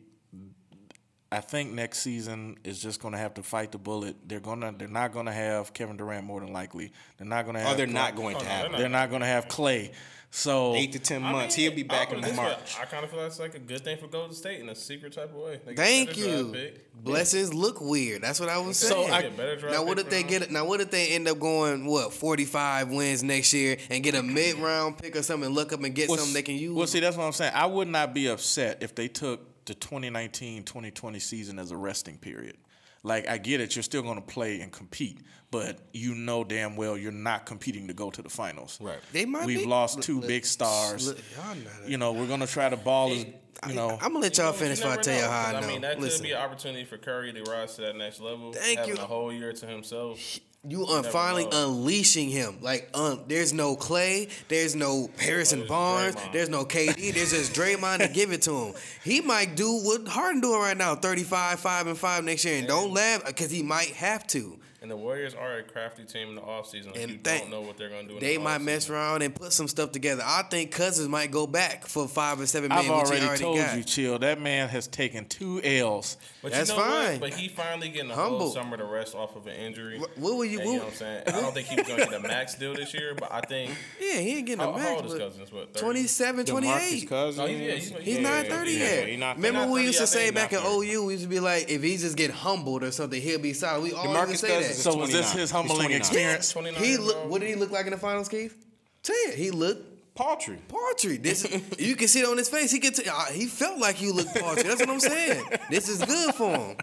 [1.33, 4.17] I think next season is just going to have to fight the bullet.
[4.27, 6.91] They're gonna they're not going to have Kevin Durant more than likely.
[7.17, 7.69] They're not going to.
[7.69, 8.77] Oh, they're Klay- not going to no, have they're it.
[8.79, 9.93] They're not going to have Klay.
[10.33, 11.57] So eight to ten I months.
[11.57, 12.77] mean, He'll be back in put it way, March.
[12.79, 15.11] I kind of feel that's like a good thing for Golden State in a secret
[15.11, 15.59] type of way.
[15.65, 16.51] They Thank you.
[16.53, 16.93] pick.
[17.03, 18.21] Blessings look weird.
[18.21, 19.11] That's what I was So saying.
[19.11, 20.49] I- Get better draft now what pick if they get it?
[20.49, 24.15] Now what if they end up going what forty five wins next year and get
[24.15, 26.55] a mid round pick or something and look up and get Well, something they can
[26.55, 26.73] use?
[26.73, 27.51] Well, see, that's what I'm saying.
[27.53, 32.55] I would not be upset if they took the 2019-2020 season as a resting period.
[33.03, 36.75] Like I get it, you're still going to play and compete, but you know damn
[36.75, 38.77] well you're not competing to go to the finals.
[38.79, 38.99] Right.
[39.11, 39.65] They might We've be.
[39.65, 41.07] lost two Look, big stars.
[41.07, 43.25] look, y'all not- You know, we're going to try to ball as
[43.67, 43.91] you know.
[44.01, 45.67] I'm gonna let y'all finish never before I tell you know, how 'cause, I know.
[45.67, 48.53] mean, that Listen, could be an opportunity for Curry to rise to that next level.
[48.53, 49.01] Thank having you.
[49.01, 50.39] a whole year to himself.
[50.63, 51.69] you are finally know.
[51.69, 52.57] unleashing him.
[52.61, 56.33] Like, um, there's no Klay, there's no Harrison There's Barnes, Draymond.
[56.33, 58.73] there's no KD, there's just Draymond to give it to him.
[59.03, 62.67] He might do what Harden doing right now, 35, 5 and 5 next year, and
[62.67, 64.59] don't laugh because he might have to.
[64.83, 66.87] And the Warriors are a crafty team in the offseason.
[66.87, 68.13] Like And you thank- don't know what they're going to do.
[68.15, 70.23] In They the might mess around and put some stuff together.
[70.25, 73.27] I think Cousins might go back for five or seven I've million, which already, he
[73.27, 73.77] already told got.
[73.77, 74.17] you, chill.
[74.17, 76.17] That man has taken two L's.
[76.41, 77.11] But That's you know fine.
[77.11, 77.19] What?
[77.29, 78.39] But he finally getting a Humble.
[78.39, 79.99] whole summer to rest off of an injury.
[79.99, 81.23] What- what were you- And you know what I'm saying?
[81.27, 83.75] I don't think he's going to get a max deal this year, but I think.
[84.01, 84.89] Yeah, he ain't getting How, a how max.
[84.93, 85.51] old is but Cousins?
[85.51, 85.79] What, 30?
[85.79, 87.07] 27, 28.
[87.07, 87.39] Cousins.
[87.39, 89.07] Oh, he's, yeah, he's, He's yeah, not yeah, 30 yeah, yet.
[89.09, 89.71] he not Remember 30.
[89.73, 91.97] we used to say back not at OU, we used to be like, if he
[91.97, 93.83] just get humbled or something, he'll be solid.
[93.83, 94.70] We always say that.
[94.71, 96.51] Is So was this his He's humbling experience?
[96.51, 97.29] 29 He years look.
[97.29, 98.55] What did he look like in the finals, Keith?
[99.03, 99.35] Say it.
[99.35, 100.59] He looked Paltry.
[100.67, 101.17] paltry.
[101.17, 101.47] This
[101.79, 102.71] you can see it on his face.
[102.71, 102.93] He could.
[102.95, 104.63] T- uh, he felt like you looked paltry.
[104.63, 105.43] That's what I'm saying.
[105.69, 106.77] This is good for him.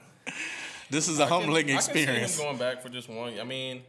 [0.91, 2.39] This is a humbling I can see experience.
[2.39, 3.39] him going back for just one.
[3.39, 3.83] I mean,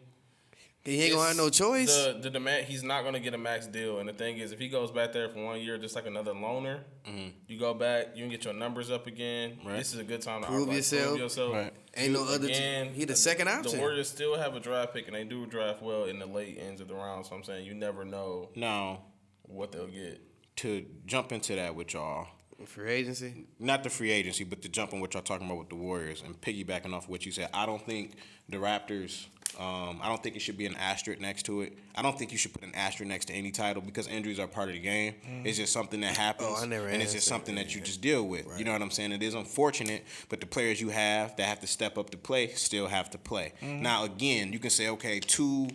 [0.89, 1.93] He ain't gonna have no choice.
[1.93, 4.51] The the demand he's not going to get a max deal, and the thing is,
[4.51, 7.29] if he goes back there for one year, just like another loaner, mm-hmm.
[7.47, 9.59] you go back, you can get your numbers up again.
[9.63, 9.77] Right.
[9.77, 11.07] This is a good time to Prove like, yourself.
[11.09, 11.53] Prove yourself.
[11.53, 11.73] Right.
[11.95, 13.73] Ain't no other t- Again, he the second option.
[13.73, 16.57] The Warriors still have a draft pick, and they do draft well in the late
[16.59, 17.25] ends of the round.
[17.25, 19.03] So I'm saying you never know Now,
[19.43, 20.21] what they'll get.
[20.57, 22.27] to jump into that with y'all,
[22.65, 23.47] Free agency.
[23.59, 26.21] not the free agency, but to jump on what y'all talking about with the Warriors
[26.25, 28.13] and piggybacking off what you said, I don't think
[28.47, 29.27] the Raptors.
[29.57, 31.77] Um, I don't think it should be an asterisk next to it.
[31.95, 34.47] I don't think you should put an asterisk next to any title because injuries are
[34.47, 35.15] part of the game.
[35.43, 37.81] It's just something that happens, Oh, I never and it's just something that, that you
[37.81, 38.45] just deal with.
[38.57, 39.11] You know what I'm saying?
[39.11, 42.47] It is unfortunate, but the players you have that have to step up to play
[42.49, 43.53] still have to play.
[43.61, 45.67] Now, again, you can say, okay, two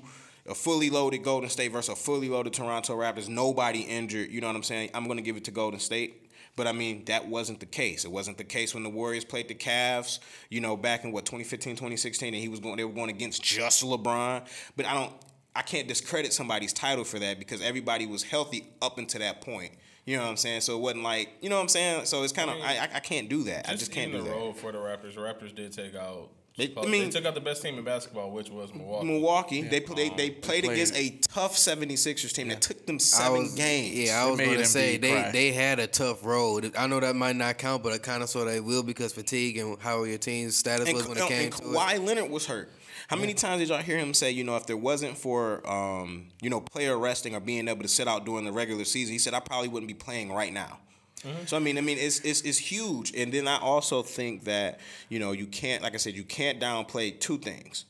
[0.46, 4.30] a fully loaded Golden State versus a fully loaded Toronto Raptors, nobody injured.
[4.30, 4.90] You know what I'm saying?
[4.94, 6.20] I'm going to give it to Golden State.
[6.56, 8.04] But I mean, that wasn't the case.
[8.04, 11.24] It wasn't the case when the Warriors played the Cavs, you know, back in what
[11.24, 12.76] 2015, 2016, and he was going.
[12.76, 14.46] They were going against just LeBron.
[14.76, 15.12] But I don't.
[15.56, 19.72] I can't discredit somebody's title for that because everybody was healthy up until that point.
[20.04, 20.60] You know what I'm saying?
[20.62, 22.04] So it wasn't like you know what I'm saying.
[22.06, 23.68] So it's kind of I, I I can't do that.
[23.68, 24.36] I just can't in do the that.
[24.36, 25.14] road for the Raptors.
[25.14, 26.28] The Raptors did take out.
[26.56, 29.06] They- They, I mean- took out the best team in basketball, which was Milwaukee.
[29.06, 33.00] Milwaukee, they pl- they they played played- against a tough 76ers team that took them
[33.00, 33.96] seven was, games.
[33.96, 35.30] Yeah, I They was gonna say they, cry.
[35.32, 36.72] they had a tough road.
[36.78, 39.56] I know that might not count, but I kind of sort of will because fatigue
[39.58, 41.64] and how your team's status and, was when it and came to it.
[41.76, 42.70] Kawhi Leonard was hurt.
[43.08, 46.28] How many times did y'all hear him say, you know, if there wasn't for, um,
[46.40, 49.18] you know, player resting or being able to sit out during the regular season, he
[49.18, 50.78] said I probably wouldn't be playing right now.
[51.24, 51.46] Mm-hmm.
[51.46, 53.14] So I mean, I mean, it's, it's it's huge.
[53.14, 56.60] And then I also think that you know you can't, like I said, you can't
[56.60, 57.86] downplay two things.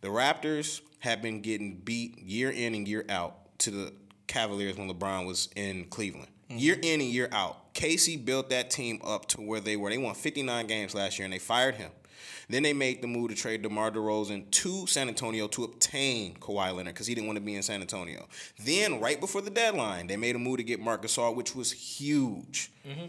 [0.00, 3.92] The Raptors have been getting beat year in and year out to the
[4.26, 6.28] Cavaliers when LeBron was in Cleveland.
[6.48, 6.58] Mm-hmm.
[6.58, 7.72] Year in and year out.
[7.74, 9.90] Casey built that team up to where they were.
[9.90, 11.90] They won 59 games last year and they fired him.
[12.48, 16.74] Then they made the move to trade DeMar DeRozan to San Antonio to obtain Kawhi
[16.74, 18.26] Leonard because he didn't want to be in San Antonio.
[18.58, 21.72] Then, right before the deadline, they made a move to get Marc Gasol, which was
[21.72, 22.70] huge.
[22.86, 23.06] Mm-hmm.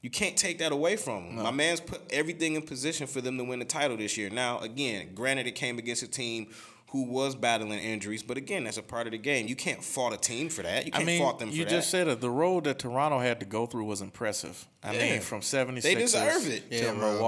[0.00, 1.36] You can't take that away from him.
[1.36, 4.30] My man's put everything in position for them to win the title this year.
[4.30, 6.48] Now, again, granted, it came against a team
[6.90, 9.46] who was battling injuries, but again, that's a part of the game.
[9.46, 10.84] You can't fault a team for that.
[10.84, 12.20] You can't mean, fault them for you just said it.
[12.20, 14.66] The road that Toronto had to go through was impressive.
[14.82, 15.12] I Yeah.
[15.12, 16.70] mean, from 76ers They deserve it.
[16.70, 17.18] to Yeah, bro.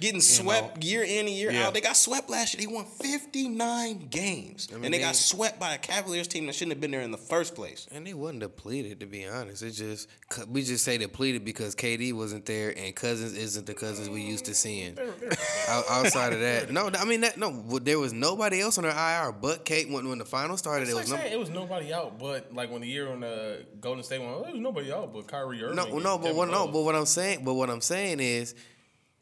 [0.00, 0.06] Milwaukee.
[0.06, 1.66] Getting swept year in and year Yeah.
[1.66, 1.74] out.
[1.74, 2.66] They got swept last year.
[2.66, 4.68] They won 59 games.
[4.72, 7.10] and they they- got swept by a Cavaliers team that shouldn't have been there in
[7.10, 7.86] the first place.
[7.90, 9.62] And they wasn't depleted, to be honest.
[9.62, 10.08] It just
[10.48, 14.44] we just say depleted because KD wasn't there and Cousins isn't the Cousins we used
[14.46, 14.98] to seeing.
[15.68, 18.92] Out- outside of that, no, I mean that no, there was nobody else on their
[18.92, 20.82] IR but Kate when when the final started.
[20.82, 23.10] It's There like was no, saying it was nobody out, but like when the year
[23.10, 23.26] on the
[23.60, 25.76] uh, Golden State won, oh, there was nobody out but Kyrie Irving.
[25.76, 28.54] no, no, but what no, but what I'm saying, but what I'm saying is.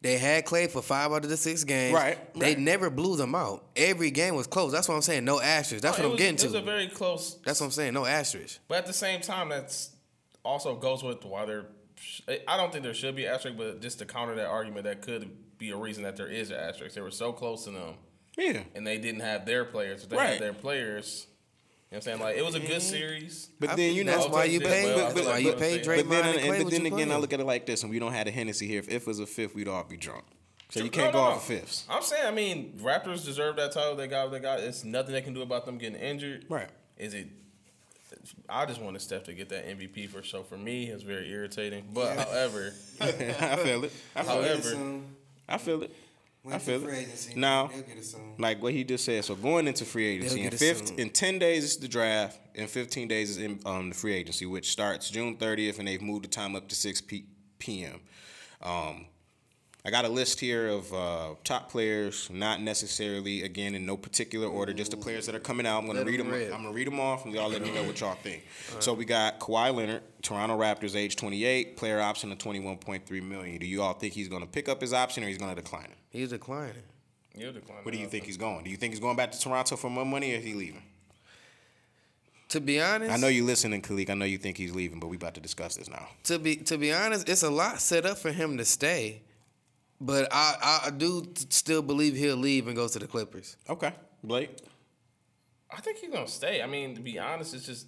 [0.06, 1.92] They had Klay for five out of the six games.
[1.92, 2.58] Right, They right.
[2.60, 3.64] never blew them out.
[3.74, 4.70] Every game was close.
[4.70, 5.24] That's what I'm saying.
[5.24, 5.82] No asterisks.
[5.82, 6.58] That's No, what I'm was- getting It was to.
[6.58, 7.92] a very close, That's what I'm saying.
[7.92, 8.60] No asterisks.
[8.68, 9.90] but at the same time, that's
[10.44, 11.66] also goes with why they're
[12.46, 15.00] I don't think there should be an asterisk, but just to counter that argument, that
[15.02, 16.94] could be a reason that there is an asterisk.
[16.94, 17.94] They were so close to them,
[18.38, 18.62] Yeah.
[18.74, 20.02] and they didn't have their players.
[20.04, 20.28] If they Right.
[20.34, 21.26] had their players,
[22.04, 22.36] you know what I'm saying?
[22.36, 23.48] Like it was a good series.
[23.58, 24.84] But I then think you that's know, why you but- pay.
[24.84, 26.84] but- That's but- why you but- pay but Draymond But then, and Klay but then
[26.86, 28.80] you again, I look at it like this, and we don't have a Hennessy here.
[28.80, 30.24] If it was a fifth, we'd all be drunk.
[30.70, 31.30] So you can't no, go no.
[31.32, 31.84] off of fifths.
[31.88, 33.94] I'm saying, I mean, Raptors deserve that title.
[33.94, 34.60] They got what they got.
[34.60, 36.44] It's nothing they can do about them getting injured.
[36.48, 36.68] Right.
[36.98, 37.28] Is it?
[38.48, 41.88] I just wanted Steph to get that MVP for so for me it's very irritating.
[41.92, 43.42] But however, I feel it.
[43.42, 43.92] I feel it.
[44.14, 45.00] however,
[45.48, 45.94] I feel it.
[46.54, 47.02] I feel free it.
[47.02, 47.34] agency.
[47.36, 48.34] Now, get it soon.
[48.38, 49.24] like what he just said.
[49.24, 53.30] So going into free agency in in ten days is the draft, and fifteen days
[53.30, 56.54] is in um, the free agency, which starts June thirtieth, and they've moved the time
[56.56, 57.26] up to six p-
[57.58, 58.00] p.m.
[58.62, 59.06] Um,
[59.86, 64.48] I got a list here of uh, top players, not necessarily again in no particular
[64.48, 65.78] order, just the players that are coming out.
[65.78, 66.34] I'm gonna Let read 'em them.
[66.34, 66.50] read.
[66.50, 68.44] I'm gonna read them off, and y'all let me know what y'all think.
[68.80, 73.58] So we got Kawhi Leonard, Toronto Raptors, age 28, player option of 21.3 million.
[73.60, 75.96] Do you all think he's gonna pick up his option or he's gonna decline it?
[76.10, 76.82] He's declining.
[77.36, 77.78] you'll decline.
[77.84, 78.64] Where do you think he's going?
[78.64, 80.82] Do you think he's going back to Toronto for more money or is he leaving?
[82.50, 84.08] To be honest, I know you listening, Khalik.
[84.10, 86.08] I know you think he's leaving, but we about to discuss this now.
[86.24, 89.22] to be to be honest, it's a lot set up for him to stay.
[90.00, 93.56] But I, I do still believe he'll leave and go to the Clippers.
[93.68, 93.92] Okay.
[94.22, 94.56] Blake?
[95.70, 96.62] I think he's gonna stay.
[96.62, 97.86] I mean, to be honest, it's just.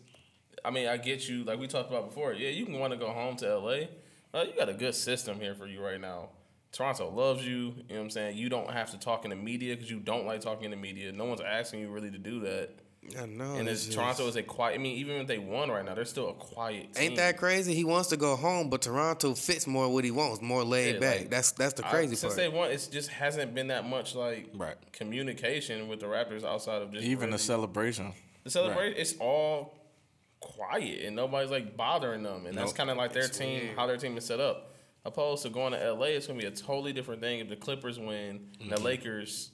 [0.64, 1.44] I mean, I get you.
[1.44, 2.32] Like we talked about before.
[2.32, 3.86] Yeah, you can want to go home to LA.
[4.34, 6.30] Uh, you got a good system here for you right now.
[6.72, 7.56] Toronto loves you.
[7.56, 8.36] You know what I'm saying?
[8.36, 10.76] You don't have to talk in the media because you don't like talking in the
[10.76, 11.12] media.
[11.12, 12.70] No one's asking you really to do that.
[13.18, 13.54] I know.
[13.54, 14.74] And it's it's, just- Toronto is a quiet.
[14.74, 16.94] I mean, even if they won right now, they're still a quiet.
[16.94, 17.04] Team.
[17.04, 17.74] Ain't that crazy?
[17.74, 21.00] He wants to go home, but Toronto fits more what he wants, more laid Yeah,
[21.00, 21.18] back.
[21.20, 22.32] like, that's that's the I- crazy since part.
[22.34, 24.76] Since they won, it just hasn't been that much like Right.
[24.92, 28.12] communication with the Raptors outside of just Even the celebration.
[28.44, 29.78] The celebration, it's all
[30.40, 33.96] quiet and nobody's like bothering them, and that's kind of like their team, how their
[33.96, 34.74] team is set up.
[35.04, 37.98] Opposed to going to LA, it's gonna be a totally different thing if the Clippers
[37.98, 38.84] win and the mm-hmm.
[38.84, 39.50] Lakers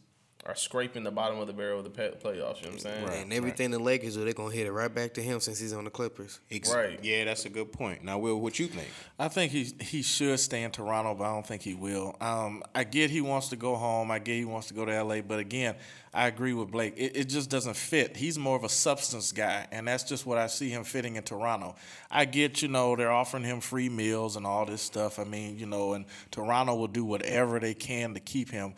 [0.46, 2.32] are scraping the bottom of the barrel of the pe- playoffs.
[2.34, 3.04] You know what I'm saying?
[3.06, 3.22] Right.
[3.22, 5.72] and everything the Lakers do, they're gonna hit it right back to him since he's
[5.72, 6.40] on the Clippers.
[6.50, 6.98] Ex- Right.
[7.02, 8.04] Yeah, that's a good point.
[8.04, 8.88] Now, Will, what you think?
[9.18, 12.16] I think he he should stay in Toronto, but I don't think he will.
[12.20, 14.10] Um, I get he wants to go home.
[14.10, 15.76] I get he wants to go to LA, but again,
[16.12, 16.94] I agree with Blake.
[16.96, 18.16] It, it just doesn't fit.
[18.16, 21.22] He's more of a substance guy, and that's just what I see him fitting in
[21.24, 21.74] Toronto.
[22.10, 25.18] I get, you know, they're offering him free meals and all this stuff.
[25.18, 28.74] I mean, you know, and Toronto will do whatever they can to keep him.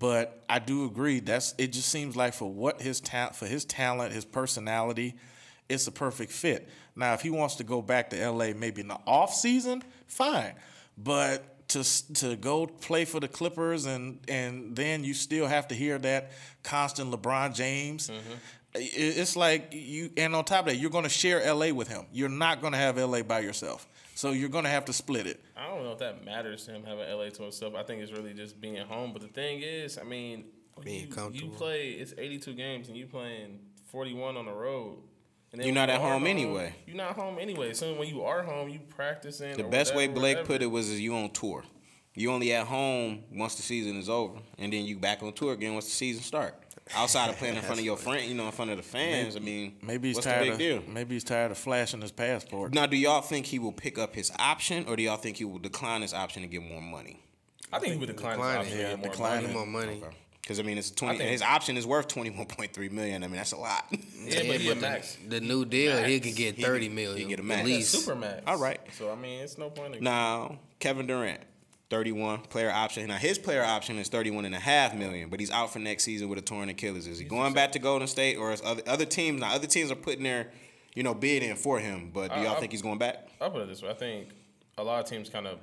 [0.00, 1.20] But I do agree.
[1.20, 1.68] That's it.
[1.72, 5.14] Just seems like for what his talent, for his talent, his personality,
[5.68, 6.68] it's a perfect fit.
[6.96, 10.54] Now, if he wants to go back to LA, maybe in the off season, fine.
[10.98, 11.84] But to
[12.14, 16.32] to go play for the Clippers and and then you still have to hear that
[16.64, 18.08] constant LeBron James.
[18.08, 18.32] Mm-hmm.
[18.76, 18.90] i-
[19.20, 22.06] It's like you, and on top of that, you're going to share LA with him.
[22.12, 23.86] You're not going to have LA by yourself.
[24.20, 25.42] So you're going to have to split it.
[25.56, 27.74] I don't know if that matters to him having LA to himself.
[27.74, 29.14] I think it's really just being home.
[29.14, 30.44] But the thing is, I mean,
[30.84, 34.98] Being you, you play it's 82 games and you playing 41 on the road.
[35.54, 36.74] And You're not you at are home anyway.
[36.86, 37.72] You're not home anyway.
[37.72, 39.56] So when you are home, you practicing.
[39.56, 40.46] The or best way Blake whatever.
[40.46, 41.64] put it was is you on tour.
[42.14, 45.54] You only at home once the season is over, and then you back on tour
[45.54, 46.62] again once the season start.
[46.94, 49.36] Outside of playing in front of your friend, you know, in front of the fans.
[49.36, 50.92] I mean, Maybe he's what's tired the big of deal?
[50.92, 52.74] maybe he's tired of flashing his passport.
[52.74, 55.44] Now, do y'all think he will pick up his option, or do y'all think he
[55.44, 57.20] will decline his option and get more money?
[57.72, 58.78] I think he would decline his option.
[58.78, 59.46] Yeah, Yeah, more declining.
[59.48, 59.70] Need money.
[59.70, 60.02] more money.
[60.42, 61.18] Because I mean, it's twenty.
[61.18, 63.22] think- his option is worth twenty one point three million.
[63.22, 63.84] I mean, that's a lot.
[63.92, 65.16] Yeah, but he the, max.
[65.28, 66.26] the new deal, he Max.
[66.26, 67.16] could get He thirty can- million.
[67.18, 67.68] he can get a at max.
[67.68, 67.90] Yeah, least.
[67.92, 68.42] super max.
[68.48, 68.80] All right.
[68.98, 69.94] So I mean, it's no point.
[69.94, 71.40] In, Now, Kevin Durant,
[71.90, 73.08] 31 player option.
[73.08, 76.04] Now, his player option is 31 and a half million, but he's out for next
[76.04, 77.06] season with a torn Achilles.
[77.06, 79.40] Is he going back to Golden State or is other other teams?
[79.40, 80.52] Now, other teams are putting their,
[80.94, 83.28] you know, bid in for him, but do y'all I- think he's going back?
[83.40, 83.90] I'll put it this way.
[83.90, 84.28] I think
[84.78, 85.58] a lot of teams kind of.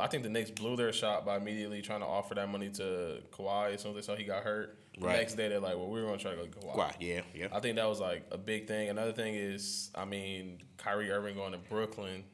[0.00, 3.22] I think the Knicks blew their shot by immediately trying to offer that money to
[3.30, 4.78] Kawhi as soon as they saw he got hurt.
[4.98, 5.18] The Right.
[5.18, 6.94] next day they're like, "Well, we were going to try to go get Kawhi." Why?
[7.00, 7.48] Yeah, yeah.
[7.52, 8.88] I think that was like a big thing.
[8.88, 12.24] Another thing is, I mean, Kyrie Irving going to Brooklyn.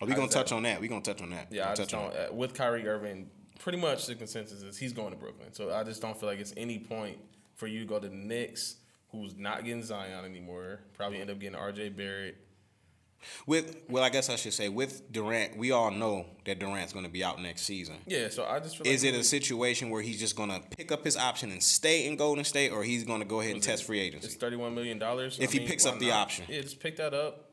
[0.00, 0.80] Are we gonna touch on that?
[0.80, 1.48] We gonna touch on that.
[1.50, 2.10] Yeah, I just touch on.
[2.12, 5.52] Uh, with Kyrie Irving, pretty much the consensus is he's going to Brooklyn.
[5.52, 7.18] So I just don't feel like it's any point
[7.54, 8.76] for you to go to the Knicks,
[9.10, 10.80] who's not getting Zion anymore.
[10.94, 11.90] Probably end up getting R.J.
[11.90, 12.36] Barrett.
[13.46, 17.08] With well, I guess I should say with Durant, we all know that Durant's gonna
[17.08, 17.96] be out next season.
[18.06, 20.92] Yeah, so I just feel like Is it a situation where he's just gonna pick
[20.92, 23.84] up his option and stay in Golden State, or he's gonna go ahead and test
[23.84, 24.26] free agency?
[24.26, 25.38] It's thirty-one million dollars.
[25.40, 26.44] If he picks up the option.
[26.48, 27.50] yeah, just pick that up.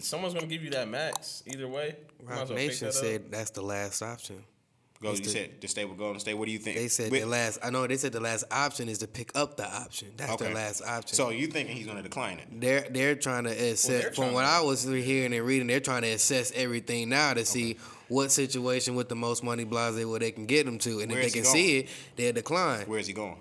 [0.00, 1.96] Someone's gonna give you that max either way.
[2.20, 4.44] You might Roc well Nation that said that's the last option.
[5.02, 5.10] Go.
[5.12, 6.34] You the- said to stay with Golden State.
[6.34, 6.76] What do you think?
[6.76, 7.58] They said With- the last.
[7.60, 10.12] I know they said the last option is to pick up the option.
[10.16, 11.16] That's their last option.
[11.16, 12.60] So you thinking he's going to decline it?
[12.60, 13.86] they're they're trying to assess.
[13.86, 17.34] they're from trying what I was hearing and reading, they're trying to assess everything now
[17.34, 17.78] to see
[18.08, 21.20] what situation with the most money blase where they can get them to, and Where
[21.20, 22.86] if they he can see it, they'll decline.
[22.86, 23.40] Where is he going?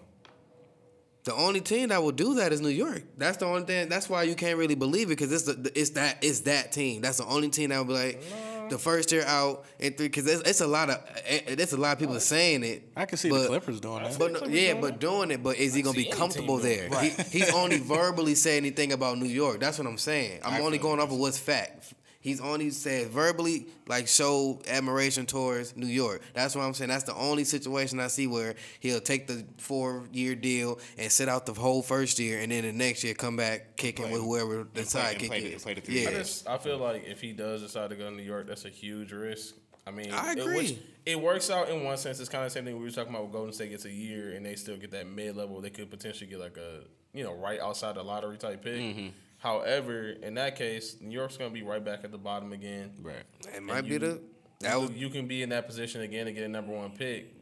[1.24, 3.03] The only team that will do that is New York.
[3.17, 3.89] That's the only thing.
[3.89, 7.01] That's why you can't really believe it because it's the, it's that it's that team.
[7.01, 8.24] That's the only team that will be like
[8.69, 10.95] the first year out and three because it's, it's a lot of
[11.26, 12.89] eh, eh, it's a lot of people saying it.
[12.95, 14.17] I can see but- the Clippers doing that.
[14.17, 17.01] But no, yeah, but doing it, but is he gonna be comfortable team there?
[17.01, 17.09] He,
[17.39, 19.59] he's only verbally saying anything about New York.
[19.59, 20.39] That's what I'm saying.
[20.43, 21.93] I'm I only going off of what's fact.
[22.22, 26.22] He's only said verbally, like show admiration towards New York.
[26.36, 26.89] That's what I'm saying.
[26.89, 31.28] That's the only situation I see where he'll take the four year deal and sit
[31.28, 34.22] out the whole first year, and then the next year come back kicking play- with
[34.22, 34.88] whoever the and play- and
[35.19, 36.09] sidekick play the- play the three yeah.
[36.09, 38.65] I just I feel like if he does decide to go to New York, that's
[38.65, 39.55] a huge risk.
[39.88, 40.55] I mean, I It, agree.
[40.57, 40.76] which,
[41.07, 42.19] it works out in one sense.
[42.19, 43.24] It's kind of the same thing we were talking about.
[43.24, 45.59] With Golden State gets a year and they still get that mid level.
[45.59, 46.82] They could potentially get like a
[47.15, 48.76] you know right outside the lottery type pick.
[48.76, 49.07] Mm-hmm.
[49.42, 52.92] However, in that case, New York's going to be right back at the bottom again.
[53.02, 53.16] Right.
[53.56, 54.22] it might And be you- the
[54.60, 56.92] that you, was you can be in that position again to get a number one
[56.92, 57.34] pick.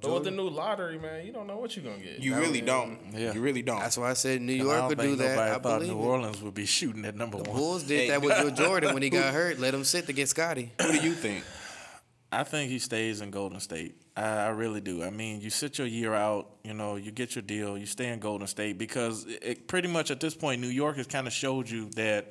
[0.00, 2.20] But with the new lottery, man, you don't know what you're gonna get.
[2.20, 2.98] You really don't.
[3.12, 3.34] Yeah.
[3.34, 3.80] You really don't.
[3.80, 5.38] That's why I said New York don't would do that.
[5.38, 6.06] I thought believe New it.
[6.06, 7.44] Orleans would be shooting at number one.
[7.54, 8.08] Bulls did Hey.
[8.10, 9.58] that with Joe Jordan when he got hurt.
[9.58, 10.70] Let him sit to get Scotty.
[10.80, 11.44] Who do you think?
[12.30, 13.96] I think he stays in Golden State.
[14.16, 15.02] I, I really do.
[15.02, 18.08] I mean, you sit your year out, you know, you get your deal, you stay
[18.08, 21.26] in Golden State because it, it pretty much at this point, New York has kind
[21.26, 22.30] of showed you that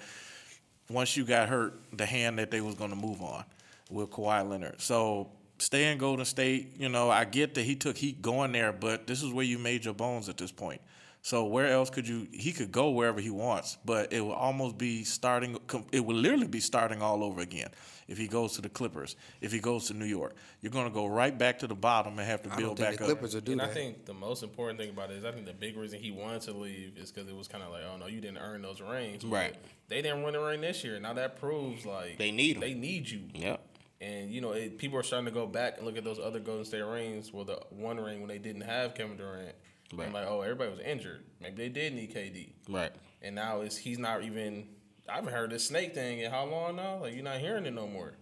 [0.90, 3.44] once you got hurt, the hand that they was going to move on
[3.90, 4.82] with Kawhi Leonard.
[4.82, 6.76] So stay in Golden State.
[6.78, 9.58] You know, I get that he took heat going there, but this is where you
[9.58, 10.82] made your bones at this point.
[11.28, 12.26] So where else could you?
[12.32, 15.58] He could go wherever he wants, but it will almost be starting.
[15.92, 17.68] It will literally be starting all over again
[18.08, 19.18] if he goes to the Clippers.
[19.42, 22.18] If he goes to New York, you're going to go right back to the bottom
[22.18, 23.10] and have to I don't build think back the up.
[23.10, 23.72] Clippers will do and that.
[23.72, 26.12] I think the most important thing about it is I think the big reason he
[26.12, 28.62] wanted to leave is because it was kind of like, oh no, you didn't earn
[28.62, 29.26] those rings.
[29.26, 29.56] But Right.
[29.90, 30.98] They didn't win the ring this year.
[30.98, 32.62] Now that proves like They need need 'em.
[32.62, 33.24] They need you.
[33.34, 33.60] Yep.
[34.00, 36.40] And you know, it, people are starting to go back and look at those other
[36.40, 37.34] Golden State rings.
[37.34, 39.56] Well, the one ring when they didn't have Kevin Durant,
[39.94, 40.06] Right.
[40.06, 41.24] and like, oh, everybody was injured.
[41.42, 42.50] Maybe they did need KD.
[42.70, 42.92] Right.
[43.22, 44.68] And now it's he's not even.
[45.10, 46.98] I haven't heard this snake thing in how long now?
[46.98, 48.14] Like you're not hearing it no more.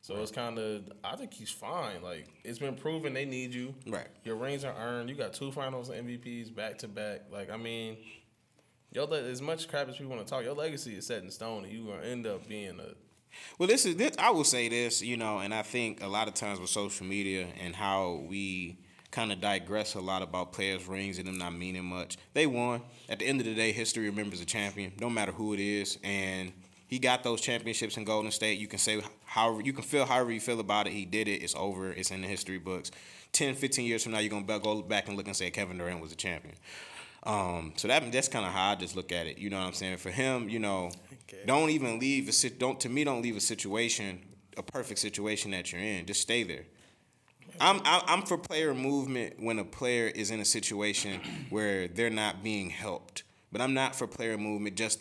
[0.00, 0.90] So it's kind of.
[1.02, 2.02] I think he's fine.
[2.02, 3.74] Like it's been proven they need you.
[3.86, 4.08] Right.
[4.24, 5.08] Your rings are earned.
[5.08, 7.22] You got two Finals MVPs back to back.
[7.30, 7.96] Like I mean,
[8.92, 11.30] yo, le- as much crap as we want to talk, your legacy is set in
[11.30, 12.94] stone, and you are gonna end up being a.
[13.58, 14.14] Well, this is this.
[14.18, 17.06] I will say this, you know, and I think a lot of times with social
[17.06, 18.78] media and how we
[19.14, 22.18] kind of digress a lot about players' rings and them not meaning much.
[22.32, 22.82] They won.
[23.08, 25.98] At the end of the day, history remembers a champion, no matter who it is,
[26.02, 26.52] and
[26.88, 28.58] he got those championships in Golden State.
[28.58, 30.92] You can say however you can feel however you feel about it.
[30.92, 31.42] He did it.
[31.42, 31.92] It's over.
[31.92, 32.90] It's in the history books.
[33.32, 36.00] 10, 15 years from now, you're gonna go back and look and say Kevin Durant
[36.00, 36.56] was a champion.
[37.22, 39.38] Um, so that that's kind of how I just look at it.
[39.38, 39.98] You know what I'm saying?
[39.98, 40.90] For him, you know,
[41.46, 42.58] don't even leave a sit.
[42.58, 44.20] Don't to me, don't leave a situation,
[44.56, 46.04] a perfect situation that you're in.
[46.04, 46.64] Just stay there.
[47.60, 52.42] I'm I'm for player movement when a player is in a situation where they're not
[52.42, 53.22] being helped.
[53.52, 54.98] But I'm not for player movement just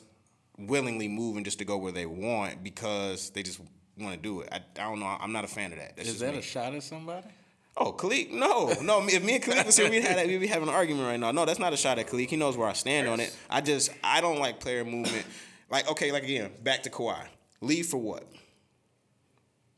[0.58, 3.60] willingly moving just to go where they want because they just
[3.98, 4.50] want to do it.
[4.52, 5.08] I, I don't know.
[5.08, 5.98] I'm not a fan of that.
[5.98, 6.40] That's Is that me.
[6.40, 7.28] a shot at somebody?
[7.76, 9.02] Oh, Khalik, no, no.
[9.02, 11.20] me- If me and Khalik was here, we'd, had, we'd be having an argument right
[11.20, 11.32] now.
[11.32, 12.30] No, that's not a shot at Khalik.
[12.30, 13.36] He knows where I stand on it.
[13.50, 15.26] I just, I don't like player movement.
[15.72, 17.26] Like, okay, like again, back to Kawhi.
[17.62, 18.32] Leave for what?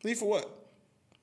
[0.04, 0.55] Leave for what?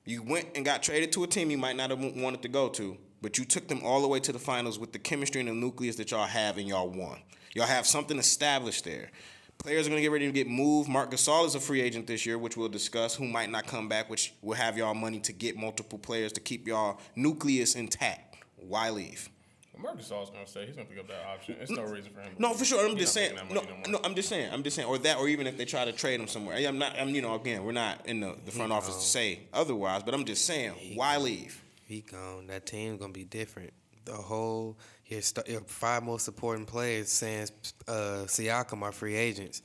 [0.05, 2.67] You went and got traded to a team you might not have wanted to go
[2.69, 5.49] to, but you took them all the way to the finals with the chemistry and
[5.49, 7.19] the nucleus that y'all have, and y'all won.
[7.53, 9.11] Y'all have something established there.
[9.59, 10.89] Players are going to get ready to get moved.
[10.89, 13.87] Marc Gasol is a free agent this year, which we'll discuss, who might not come
[13.87, 18.35] back, which will have y'all money to get multiple players to keep y'all nucleus intact.
[18.57, 19.29] Why leave?
[19.77, 20.65] Marcus Gasol's gonna stay.
[20.65, 21.55] He's gonna pick up that option.
[21.57, 22.35] There's no reason for him.
[22.35, 22.87] to No, for sure.
[22.87, 23.35] I'm just saying.
[23.35, 23.99] making No, that money more.
[24.01, 24.49] no, I'm just saying.
[24.53, 26.55] I'm just saying, or that, or even if they try to trade him somewhere.
[26.67, 26.97] I'm not.
[26.99, 30.03] I'm, you know, again, we're not in the, the front office to say otherwise.
[30.03, 31.61] But I'm just saying, why leave?
[31.87, 32.47] He gone.
[32.47, 33.73] That team's gonna be different.
[34.05, 37.51] The whole your, st- your five most important players, since
[37.87, 39.61] uh, Siakam, are free agents,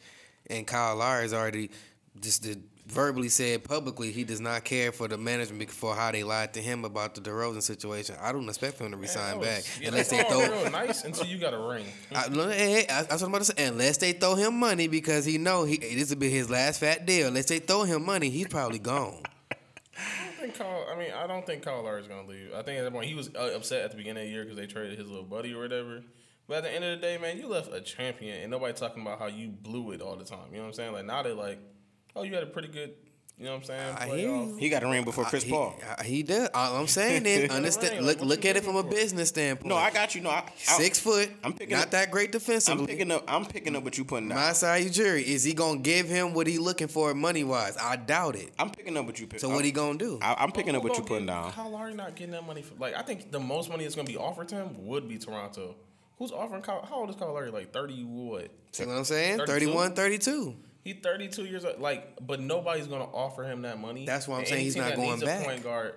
[0.48, 1.70] and Kyle Lowry's already
[2.20, 6.24] just did, verbally said publicly he does not care for the management for how they
[6.24, 8.16] lied to him about the DeRozan situation.
[8.20, 10.40] I don't expect him to resign back yeah, unless they throw.
[10.40, 11.84] real nice until you got a ring.
[12.14, 13.66] I, hey, hey, I- I'm about to say.
[13.66, 17.06] Unless they throw him money because he know he this will be his last fat
[17.06, 17.28] deal.
[17.28, 19.22] Unless they throw him money, he's probably gone.
[19.98, 20.86] I don't think Kyle.
[20.90, 22.52] I mean, I don't think Kyle is gonna leave.
[22.54, 24.44] I think at that point he was uh, upset at the beginning of the year
[24.44, 26.02] because they traded his little buddy or whatever.
[26.46, 29.02] But at the end of the day, man, you left a champion, and nobody talking
[29.02, 30.46] about how you blew it all the time.
[30.50, 30.92] You know what I'm saying?
[30.94, 31.58] Like now they're like,
[32.18, 32.92] oh, you had a pretty good
[33.38, 33.96] You know what I'm saying?
[33.98, 34.56] I hear you.
[34.58, 35.78] He got a ring before Chris he, Paul.
[35.96, 36.48] uh, He does.
[36.52, 38.04] All I'm saying is, understand.
[38.04, 39.68] Like, Look, look at it from a business standpoint.
[39.68, 40.20] No, I got you.
[40.22, 41.30] No, I, I, six foot.
[41.44, 42.82] I'm picking not up- that great defensively.
[42.82, 43.24] I'm picking up.
[43.28, 44.38] I'm picking up what you putting down.
[44.38, 47.44] My side you your jury is he gonna give him what he looking for money
[47.44, 47.76] wise?
[47.76, 48.50] I doubt it.
[48.58, 49.38] I'm picking up what you pick.
[49.38, 50.18] So what he gonna do?
[50.20, 51.52] I, I'm picking up what you gonna putting get- down.
[51.52, 54.08] Kyle Lowry not getting that money for like I think the most money that's gonna
[54.08, 55.76] be offered to him would be Toronto.
[56.18, 56.84] Who's offering Kyle?
[56.84, 57.52] How old is Kyle Lowry?
[57.52, 58.50] Like thirty what?
[58.72, 59.38] See what I'm saying?
[59.38, 59.52] 32?
[59.52, 60.56] 31, 32.
[60.88, 61.80] He thirty two years old.
[61.80, 64.06] Like, but nobody's gonna offer him that money.
[64.06, 65.42] That's why I'm And saying he's not going back.
[65.42, 65.94] A point guard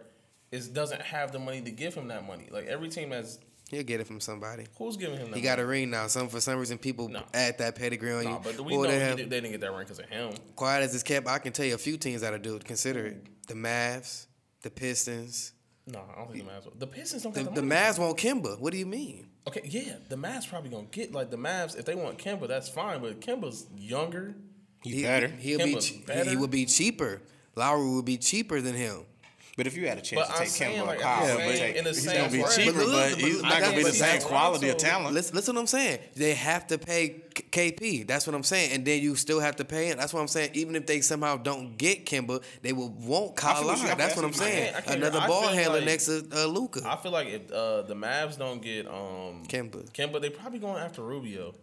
[0.51, 2.49] is doesn't have the money to give him that money.
[2.51, 3.39] Like every team that's
[3.69, 4.65] He'll get it from somebody.
[4.77, 5.37] who's giving him that.
[5.37, 6.07] He got a ring now.
[6.07, 7.23] Some for some reason people No.
[7.33, 8.39] add that pedigree on Nah, you.
[8.43, 10.33] but we What know they have- did, they didn't get that ring because of him.
[10.57, 12.65] quiet as it's kept, I can tell you a few teams that'll do it.
[12.65, 13.47] Consider it.
[13.47, 14.27] The Mavs,
[14.61, 15.53] the Pistons.
[15.87, 16.65] No, I don't think the Mavs.
[16.65, 16.73] will.
[16.77, 17.61] The Pistons don't The, the the.
[17.61, 18.59] Mavs want Kemba.
[18.59, 19.27] What do you mean?
[19.47, 22.67] Okay, yeah, the Mavs probably gonna get like the Mavs if they want Kemba, that's
[22.69, 23.01] fine.
[23.01, 24.35] But Kemba's younger.
[24.83, 25.27] He's better.
[25.27, 25.75] He'll be.
[25.75, 26.29] Kemba's che- He, better.
[26.29, 27.21] he would be cheaper.
[27.55, 29.01] Lowry would be cheaper than him.
[29.57, 31.17] But if you had a chance But to I'm take saying, Kemba like, or at
[31.19, 33.09] Kyle, same- you would take- in the He's same gonna be breath- cheaper, But look,
[33.11, 35.13] but but he's not gonna be the same quality of talent.
[35.13, 35.99] Listen, listen what I'm saying.
[36.15, 37.21] They have to pay
[37.51, 38.03] KP.
[38.07, 38.71] That's what I'm saying.
[38.71, 39.97] And then you still have to pay him.
[39.97, 40.51] That's what I'm saying.
[40.53, 43.93] Even if they somehow don't get Kemba, they will want Kyle feel Lowry.
[43.97, 44.69] That's I what I'm feel what you- saying.
[44.69, 46.81] I can't- I can't- Another I ball handler like- next to uh, Luka.
[46.85, 49.91] I feel like if uh, the Mavs don't get um Kemba.
[49.91, 51.53] Kemba, they probably going after Rubio.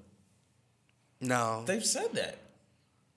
[1.22, 1.64] No.
[1.66, 2.38] They've said that.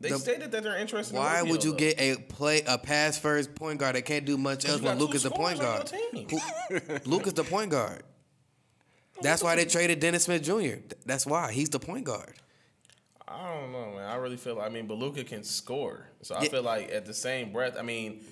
[0.01, 1.15] They The- stated that they're interested.
[1.15, 1.77] Why in would you though.
[1.77, 5.03] get a play a pass first point guard that can't do much else when two
[5.05, 5.87] Luka's the point guard?
[5.87, 6.19] scorers on
[6.79, 6.99] your team.
[7.05, 8.03] Luka's the point guard.
[9.21, 10.81] That's why they traded Dennis Smith Jr.
[11.05, 12.33] That's why he's the point guard.
[13.27, 14.05] I don't know, man.
[14.09, 14.55] I really feel.
[14.55, 16.49] Like, I mean, but Luka can score, so I Yeah.
[16.49, 17.75] feel like at the same breath.
[17.77, 18.25] I mean,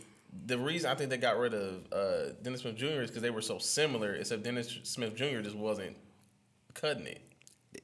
[0.46, 3.02] the reason I think they got rid of uh, Dennis Smith Jr.
[3.04, 4.16] is because they were so similar.
[4.16, 5.42] Except Dennis Smith Jr.
[5.42, 5.96] just wasn't
[6.74, 7.22] cutting it.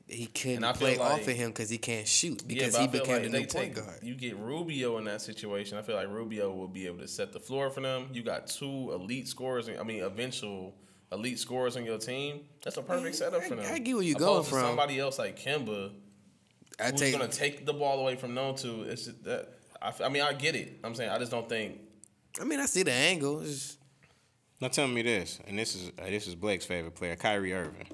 [0.08, 2.82] He couldn't And I feel play off of him because he can't shoot because but
[2.82, 4.00] he became like the they new point guard.
[4.04, 5.78] You get Rubio in that situation.
[5.78, 8.08] I feel like Rubio will be able to set the floor for them.
[8.14, 9.70] You got two elite scorers.
[9.70, 10.76] I mean, eventual
[11.12, 12.42] elite scorers on your team.
[12.64, 13.74] That's a perfect setup for I- them.
[13.74, 14.62] I get where you Opposed going to from.
[14.62, 15.92] Somebody else like Kemba,
[16.80, 18.84] I who's take going to take the ball away from no two.
[18.84, 19.50] It's just that.
[19.82, 20.80] I, f- I mean, I get it.
[20.84, 21.80] I'm saying I just don't think.
[22.40, 23.42] I mean, I see the angle.
[23.42, 23.78] It's
[24.60, 27.88] Now tell me this, and this is uh, this is Blake's favorite player, Kyrie Irving.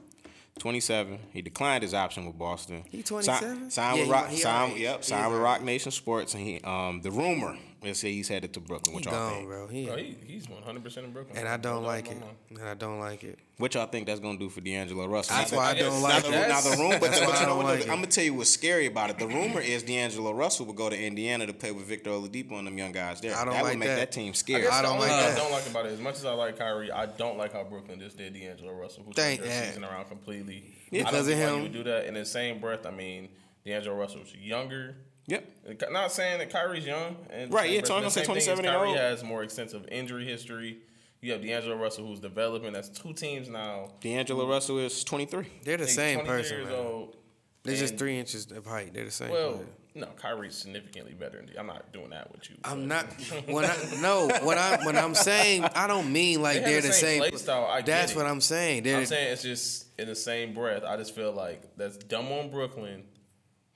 [0.60, 1.20] 27.
[1.32, 2.84] He declined his option with Boston.
[2.90, 3.72] He Si- 27?
[3.72, 4.30] Signed Yeah, with Roc.
[4.32, 4.78] signed, alright.
[4.78, 5.04] yep.
[5.04, 8.54] Signed is with Roc Nation Sports, and he um the rumor is say he's headed
[8.54, 8.94] to Brooklyn.
[8.94, 9.48] he What y'all gone, think?
[9.48, 9.68] bro.
[9.68, 11.38] He, Bro, he, he's 100 percent in Brooklyn.
[11.38, 12.20] and I don't like it.
[12.20, 12.36] mind.
[12.60, 13.40] And I don't like it.
[13.58, 15.36] What y'all think that's gonna do for D'Angelo Russell?
[15.36, 16.48] That's Now why I don't now like the, it.
[16.50, 17.66] Now the rumor, but, That's but why I you know don't what?
[17.66, 17.90] like it.
[17.90, 19.18] I'm gonna tell you what's scary about it.
[19.20, 22.68] The rumor is D'Angelo Russell will go to Indiana to play with Victor Oladipo and
[22.68, 23.36] them young guys there.
[23.36, 23.96] I don't that like would make that.
[23.98, 24.62] that, team I scary.
[24.64, 25.32] guess I don't like that.
[25.38, 27.64] I don't like about it, as much as I like Kyrie, I don't like how
[27.64, 30.64] Brooklyn just did D'Angelo Russell, who Thank- turned their season around completely.
[30.92, 31.56] Yeah, I don't because of him.
[31.58, 32.86] You would do that in the same breath.
[32.86, 33.30] I mean,
[33.66, 34.96] D'Angelo Russell was younger.
[35.32, 35.92] Yep.
[35.92, 37.16] Not saying that Kyrie's young.
[37.30, 38.98] And Right, yeah, but so I'm gonna say same thing is 27 and Kyrie old.
[38.98, 40.80] has more extensive injury history.
[41.22, 42.74] You have D'Angelo Russell, who's developing.
[42.74, 43.90] That's two teams now.
[44.02, 45.46] D'Angelo Russell is 23.
[45.64, 46.76] They're the He's same person, years man.
[46.80, 47.16] old,
[47.64, 48.94] They're just three inches of height.
[48.94, 49.30] They're the same.
[49.30, 49.66] Well, player.
[49.94, 51.46] no, Kyrie's significantly better than.
[51.46, 52.56] D- I'm not doing that with you.
[52.64, 56.64] I'm but- not when I no what I when I'm saying I don't mean like
[56.64, 57.30] they they're the the same same.
[57.30, 58.18] play style, I get That's it.
[58.18, 58.82] what I'm saying.
[58.84, 60.84] They're I'm saying it's just in the same breath.
[60.84, 63.04] I just feel like that's dumb on Brooklyn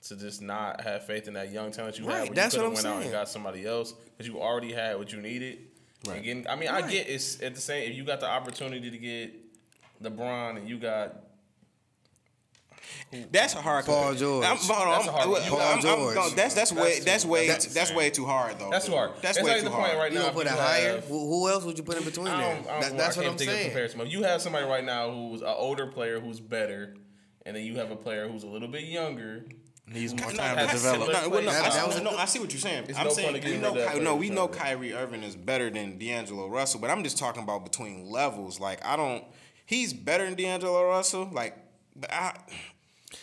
[0.08, 2.24] to just not have faith in that young talent you Right, had.
[2.28, 4.40] When that's you what could have I'm went out and got somebody else because you
[4.40, 5.58] already had what you needed.
[6.06, 6.16] Right.
[6.16, 7.90] And getting, I mean, I get it's at the same.
[7.90, 9.34] If you got the opportunity to get
[10.02, 11.16] LeBron and you got
[13.32, 13.84] That's a hard.
[13.86, 14.44] Paul compa- George.
[14.46, 15.40] I'm, hold on, That's a I'm- one.
[15.42, 16.14] I'm- Paul I'm- I'm- George.
[16.16, 18.70] no, that's that's way That's that's too- way that's that's way too hard though.
[18.70, 19.12] that's too hard.
[19.22, 19.98] That's It's way like too the point hard.
[19.98, 20.24] right you now.
[20.26, 20.94] gonna put a higher.
[20.96, 22.54] have- Who, who else would you put in between I there?
[22.56, 23.66] don't, I, don't, That- that's can't what I'm think of saying.
[23.70, 24.00] comparison.
[24.02, 26.94] If you have somebody right now who's an older player who's better,
[27.44, 29.44] and then you have a player who's a little bit younger,
[29.88, 31.12] Needs more No, time to develop.
[31.12, 32.86] No, well, no, That- I, that was no, I see what you're saying.
[32.88, 34.58] It's I'm no saying point we know, Ky- no, we know better.
[34.60, 38.58] Kyrie Irving is better than D'Angelo Russell, but I'm just talking about between levels.
[38.58, 39.22] Like I don't,
[39.64, 41.30] he's better than D'Angelo Russell.
[41.32, 41.56] Like,
[41.94, 42.36] but I,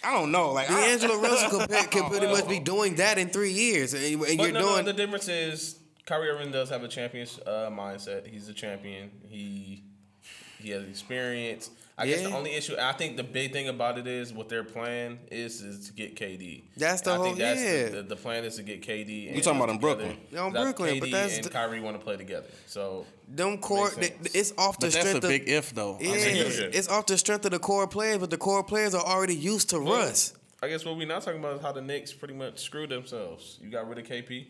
[0.05, 0.53] I don't know.
[0.53, 3.93] Like I- D'Angelo Russell could, pe- could pretty much be doing that in three years,
[3.93, 4.76] and, and you're no, doing.
[4.78, 8.26] no, the difference is Kyrie Irving does have a champion uh, mindset.
[8.26, 9.11] He's a champion.
[9.28, 9.84] He
[10.59, 11.72] he has experience.
[11.97, 14.63] I guess the only issue, I think the big thing about it is what their
[14.63, 16.63] plan is is to get KD.
[16.75, 17.85] That's the I whole- think that's yeah.
[17.85, 19.27] the, the, the plan is to get KD.
[19.27, 19.77] And You talking about in.
[19.79, 20.17] Brooklyn?
[20.31, 22.47] Yeah, on Brooklyn, KD but that's and the- Kyrie want to play together.
[22.65, 25.73] So them core, Makes th- it's off the But that's strength a of big if,
[25.75, 25.97] though.
[25.97, 26.75] I yeah, mean, huge if.
[26.75, 29.69] it's off the strength of the core players, but the core players are already used
[29.69, 30.33] to Russ.
[30.63, 33.59] I guess what we're not talking about is how the Knicks pretty much screwed themselves.
[33.61, 34.47] You got rid of KP.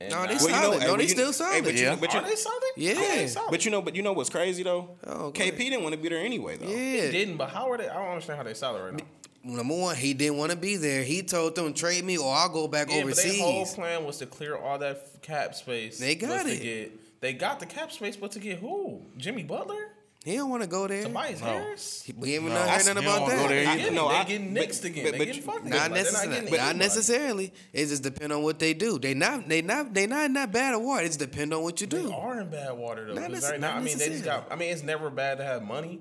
[0.00, 0.52] And No, they now- solid.
[0.54, 1.64] hey, no, well, they you- still hey, solid.
[1.64, 1.96] but you- Yeah.
[2.00, 2.62] but you- Are they solid?
[2.76, 2.92] Yeah.
[2.92, 3.50] Yeah, they solid.
[3.50, 4.96] But you know, but you know what's crazy though?
[5.06, 5.58] Oh, KP ahead.
[5.58, 6.66] didn't want to be there anyway though.
[6.66, 7.88] They yeah, didn't, but how are they?
[7.88, 9.04] I don't understand how they solid right now.
[9.42, 11.02] number one, he didn't want to be there.
[11.02, 14.18] He told them trade me or I'll go back Yeah, but their whole plan was
[14.18, 15.98] to clear all that cap space.
[15.98, 16.56] They got it.
[16.58, 19.02] To get, they got the cap space, but to get who?
[19.18, 19.89] Jimmy Butler?
[20.24, 21.04] He don't want to go there.
[21.04, 21.46] Tobias No.
[21.46, 22.04] Harris?
[22.14, 22.58] We ain't even No.
[22.60, 23.48] not I heard nothing about wanna go that.
[23.48, 23.78] there They either.
[23.78, 25.04] getting, No, they I- getting but- Knicks again.
[25.04, 26.40] but- they but getting you- fucked Not again, but they're necessarily.
[26.50, 27.52] getting Not necessarily.
[27.72, 28.98] It just depend on what they do.
[28.98, 29.48] They not.
[29.48, 29.94] They not.
[29.94, 30.26] They not.
[30.26, 31.04] in that bad or what.
[31.04, 32.08] It just depend on what you do.
[32.08, 33.14] They are in bad water though.
[33.14, 34.46] Not 'cause necess- right now, not I mean, they just got.
[34.52, 36.00] I mean, it's never bad to have money.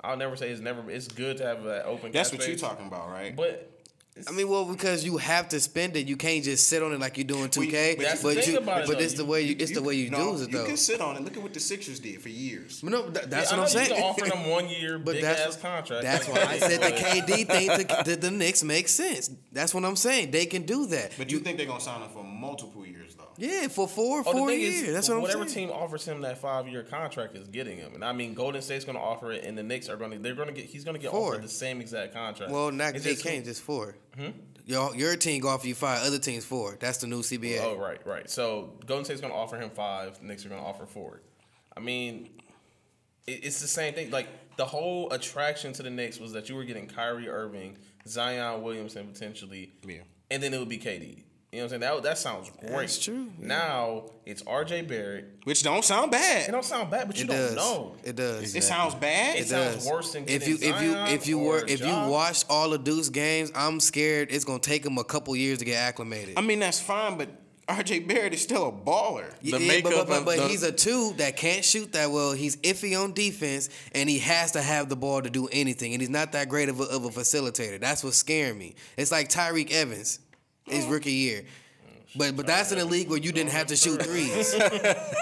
[0.00, 0.90] I'll never say it's never.
[0.90, 2.10] It's good to have that open.
[2.12, 3.36] That's cap what you're talking about, right?
[3.36, 3.70] But
[4.26, 6.08] I mean, well, because you have to spend it.
[6.08, 7.96] You can't just sit on it like you're doing 2K.
[7.96, 8.92] but that's but thing you, it, but though.
[8.98, 9.56] it's the way you.
[9.58, 10.46] It's the way you no, do it though.
[10.46, 10.66] You though.
[10.66, 11.22] can sit on it.
[11.22, 12.80] Look at what the Sixers did for years.
[12.80, 13.96] But no, th- that's yeah, what I'm you saying.
[13.96, 16.02] can offer them one year But big that's ass contract.
[16.02, 19.30] That's why I said the KD thing to, to the Knicks makes sense.
[19.52, 20.30] That's what I'm saying.
[20.30, 21.12] They can do that.
[21.16, 22.97] But you think they're gonna sign him for multiple years?
[23.38, 24.74] Yeah, for four, Oh, the four thing years.
[24.82, 25.38] is, That's what I'm saying.
[25.38, 27.94] whatever team offers him that five year contract is getting him.
[27.94, 30.18] And I mean, Golden State's going to offer it, and the Knicks are going to.
[30.18, 30.66] They're going to get.
[30.66, 31.32] He's going to get Four.
[31.34, 32.52] offered the same exact contract.
[32.52, 33.96] Well, not It's they just- can't just four.
[34.16, 34.30] Hmm?
[34.66, 36.02] Your your team go off you five.
[36.06, 36.76] Other teams four.
[36.78, 37.60] That's the new CBA.
[37.62, 38.28] Oh, right, right.
[38.28, 40.22] So Golden State's going to offer him five.
[40.22, 41.22] Knicks are going to offer four.
[41.74, 42.28] I mean,
[43.26, 44.10] it, it's the same thing.
[44.10, 44.28] Like
[44.58, 49.06] the whole attraction to the Knicks was that you were getting Kyrie Irving, Zion Williamson
[49.06, 50.00] potentially, Yeah.
[50.30, 51.22] and then it would be KD.
[51.50, 51.92] You know what I'm saying?
[51.94, 52.72] That that sounds great.
[52.72, 53.46] That's true, yeah.
[53.46, 54.82] Now it's R.J.
[54.82, 55.24] Barrett.
[55.44, 56.46] Which don't sound bad.
[56.46, 57.56] It don't sound bad, but you it don't does.
[57.56, 57.94] know.
[58.04, 58.54] It does.
[58.54, 59.36] It sounds bad.
[59.36, 59.86] It It sounds does.
[59.86, 62.06] worse than if you getting if you if you were if you Ja.
[62.08, 65.64] watched all the Duke games, I'm scared it's gonna take him a couple years to
[65.64, 66.34] get acclimated.
[66.36, 67.30] I mean, that's fine, but
[67.66, 69.30] RJ Barrett is still a baller.
[69.40, 72.10] The Yeah, makeup but, but, of but the- he's a two that can't shoot that
[72.10, 72.32] well.
[72.32, 75.92] He's iffy on defense, and he has to have the ball to do anything.
[75.94, 77.80] And he's not that great of a, of a facilitator.
[77.80, 78.74] That's what's scaring me.
[78.98, 80.18] It's like Tyreke Evans,
[80.70, 80.90] his mm.
[80.90, 81.44] rookie year.
[82.16, 84.52] But but that's in a league where you didn't have to shoot threes.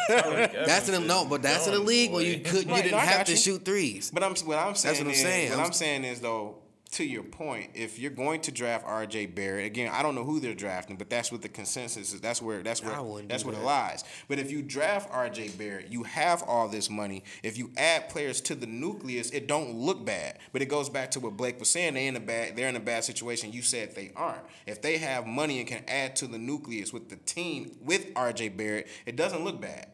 [0.08, 3.26] That's in a no, but that's in a league where you could you didn't have
[3.26, 4.10] to shoot threes.
[4.10, 4.94] But I'm what I'm saying.
[4.94, 5.50] That's what I'm is, saying.
[5.50, 6.54] What I'm- I'm saying is though,
[6.96, 9.26] to your point, if you're going to draft R.J.
[9.26, 12.22] Barrett again, I don't know who they're drafting, but that's what the consensus is.
[12.22, 14.02] That's where that's where that's where it lies.
[14.28, 15.48] But if you draft R.J.
[15.58, 17.22] Barrett, you have all this money.
[17.42, 20.38] If you add players to the nucleus, it don't look bad.
[20.52, 21.94] But it goes back to what Blake was saying.
[21.94, 23.52] They in a bad they're in a bad situation.
[23.52, 24.40] You said they aren't.
[24.66, 28.50] If they have money and can add to the nucleus with the team with R.J.
[28.50, 29.88] Barrett, it doesn't look bad.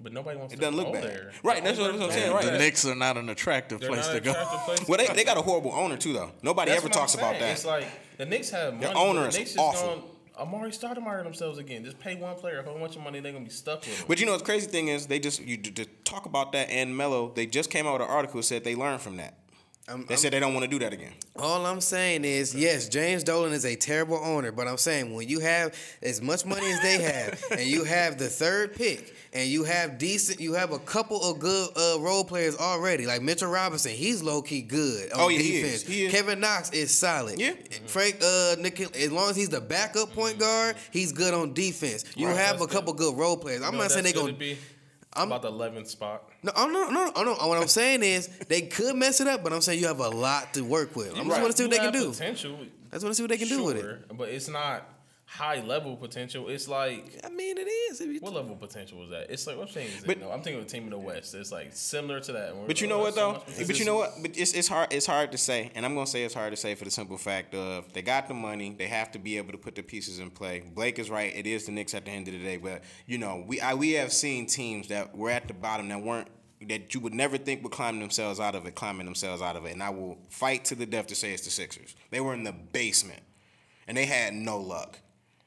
[0.00, 1.02] But nobody wants It to doesn't look go bad.
[1.04, 1.32] there.
[1.42, 2.44] Right, that's what- that's what I'm saying, right.
[2.44, 4.30] The Knicks are not an attractive They're place not to go.
[4.32, 4.88] attractive place.
[4.88, 6.32] Well, they, they got a horrible owner too, though.
[6.42, 7.50] Nobody That's ever talks about that.
[7.52, 7.86] It's like
[8.18, 8.86] the Knicks have money.
[8.86, 9.88] Their owner the is Knicks awful.
[9.88, 10.02] Going,
[10.38, 11.82] Amar'e Stoudemire themselves again.
[11.82, 13.20] Just pay one player a whole bunch of money.
[13.20, 14.04] They're gonna be stuck with him.
[14.06, 16.94] But you know, the crazy thing is, they just you to talk about that and
[16.94, 17.32] Melo.
[17.34, 19.32] They just came out with an article that said they learned from that.
[19.88, 21.12] I'm- They I'm- said they don't want to do that again.
[21.36, 25.28] All I'm saying is, yes, James Dolan is a terrible owner, but I'm saying when
[25.28, 29.48] you have as much money as they have, and you have the third pick, and
[29.48, 33.48] you have decent, you have a couple of good uh, role players already, like Mitchell
[33.50, 35.62] Robinson, he's low key good on Oh, yeah, he is.
[35.62, 35.82] defense.
[35.94, 36.12] He is.
[36.12, 37.38] Kevin Knox is solid.
[37.38, 37.52] Yeah.
[37.86, 42.04] Frank, uh, Nick, as long as he's the backup point guard, he's good on defense.
[42.16, 43.62] You Right, have a that's couple good role players.
[43.62, 44.32] I'm You know not saying they're gonna.
[44.32, 44.58] good to be
[45.18, 46.24] I'm- about the 11th spot.
[46.42, 47.46] No, oh, no, no, no, no.
[47.48, 50.08] What I'm saying is they could mess it up, but I'm saying you have a
[50.08, 51.12] lot to work with.
[51.12, 51.40] I just Right.
[51.42, 52.10] want to see what they can do.
[52.10, 52.56] Potential.
[52.92, 54.16] I just want to see what they can do with it.
[54.16, 54.88] But it's not
[55.26, 56.48] high level potential.
[56.48, 58.00] It's like I mean, it is.
[58.22, 59.30] What level of potential was that?
[59.30, 60.06] It's like what team is it?
[60.06, 61.34] But- No, I'm thinking of a team in the West.
[61.34, 62.66] It's like similar to that.
[62.66, 63.64] But you know what so though?
[63.66, 64.12] But you know what?
[64.22, 66.56] But it's it's hard it's hard to say, and I'm gonna say it's hard to
[66.56, 69.52] say for the simple fact of they got the money, they have to be able
[69.52, 70.60] to put the pieces in play.
[70.74, 71.34] Blake is right.
[71.34, 73.74] It is the Knicks at the end of the day, but you know we I,
[73.74, 76.28] we have seen teams that were at the bottom that weren't
[76.68, 79.66] that you would never think would climb themselves out of it, climbing themselves out of
[79.66, 81.94] it, and I will fight to the death to say it's the Sixers.
[82.10, 83.20] They were in the basement,
[83.86, 84.98] and they had no luck.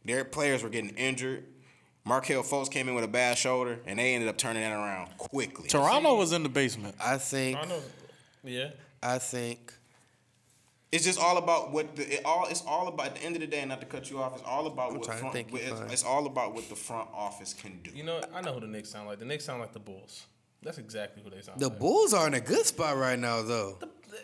[0.05, 1.45] Their players were getting injured.
[2.05, 5.15] Markelle Fultz came in with a bad shoulder, and they ended up turning that around
[5.17, 5.67] quickly.
[5.67, 6.95] Toronto was in the basement.
[7.03, 7.81] I think, I know.
[8.43, 8.69] Yeah.
[9.03, 9.73] I think,
[10.91, 12.47] It's just all about what the it all.
[12.47, 13.63] It's all about at the end of the day.
[13.65, 14.33] Not to cut you off.
[14.33, 15.33] It's all about what trying to front.
[15.35, 17.91] think you're it's, it's all about what the front office can do.
[17.91, 19.19] You know, I know who the Knicks sound like.
[19.19, 20.25] The Knicks sound like the Bulls.
[20.63, 21.73] That's exactly who they sound the like.
[21.73, 23.77] The Bulls are in a good spot right now, though.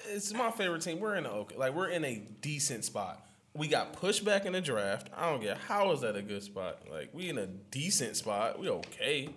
[0.09, 0.99] It's my favorite team.
[0.99, 3.23] We're in a okay, like we're in a decent spot.
[3.55, 5.09] We got pushed back in the draft.
[5.15, 6.79] I don't get how is that a good spot.
[6.91, 8.59] Like we in a decent spot.
[8.59, 9.29] We okay.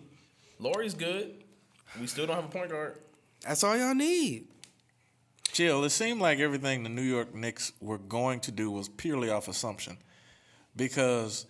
[0.58, 1.44] Lauri's good.
[2.00, 2.98] We still don't have a point guard.
[3.42, 4.48] That's all y'all need.
[5.52, 5.82] Chill.
[5.84, 9.48] it seemed like everything the New York Knicks were going to do was purely off
[9.48, 9.96] assumption,
[10.76, 11.46] because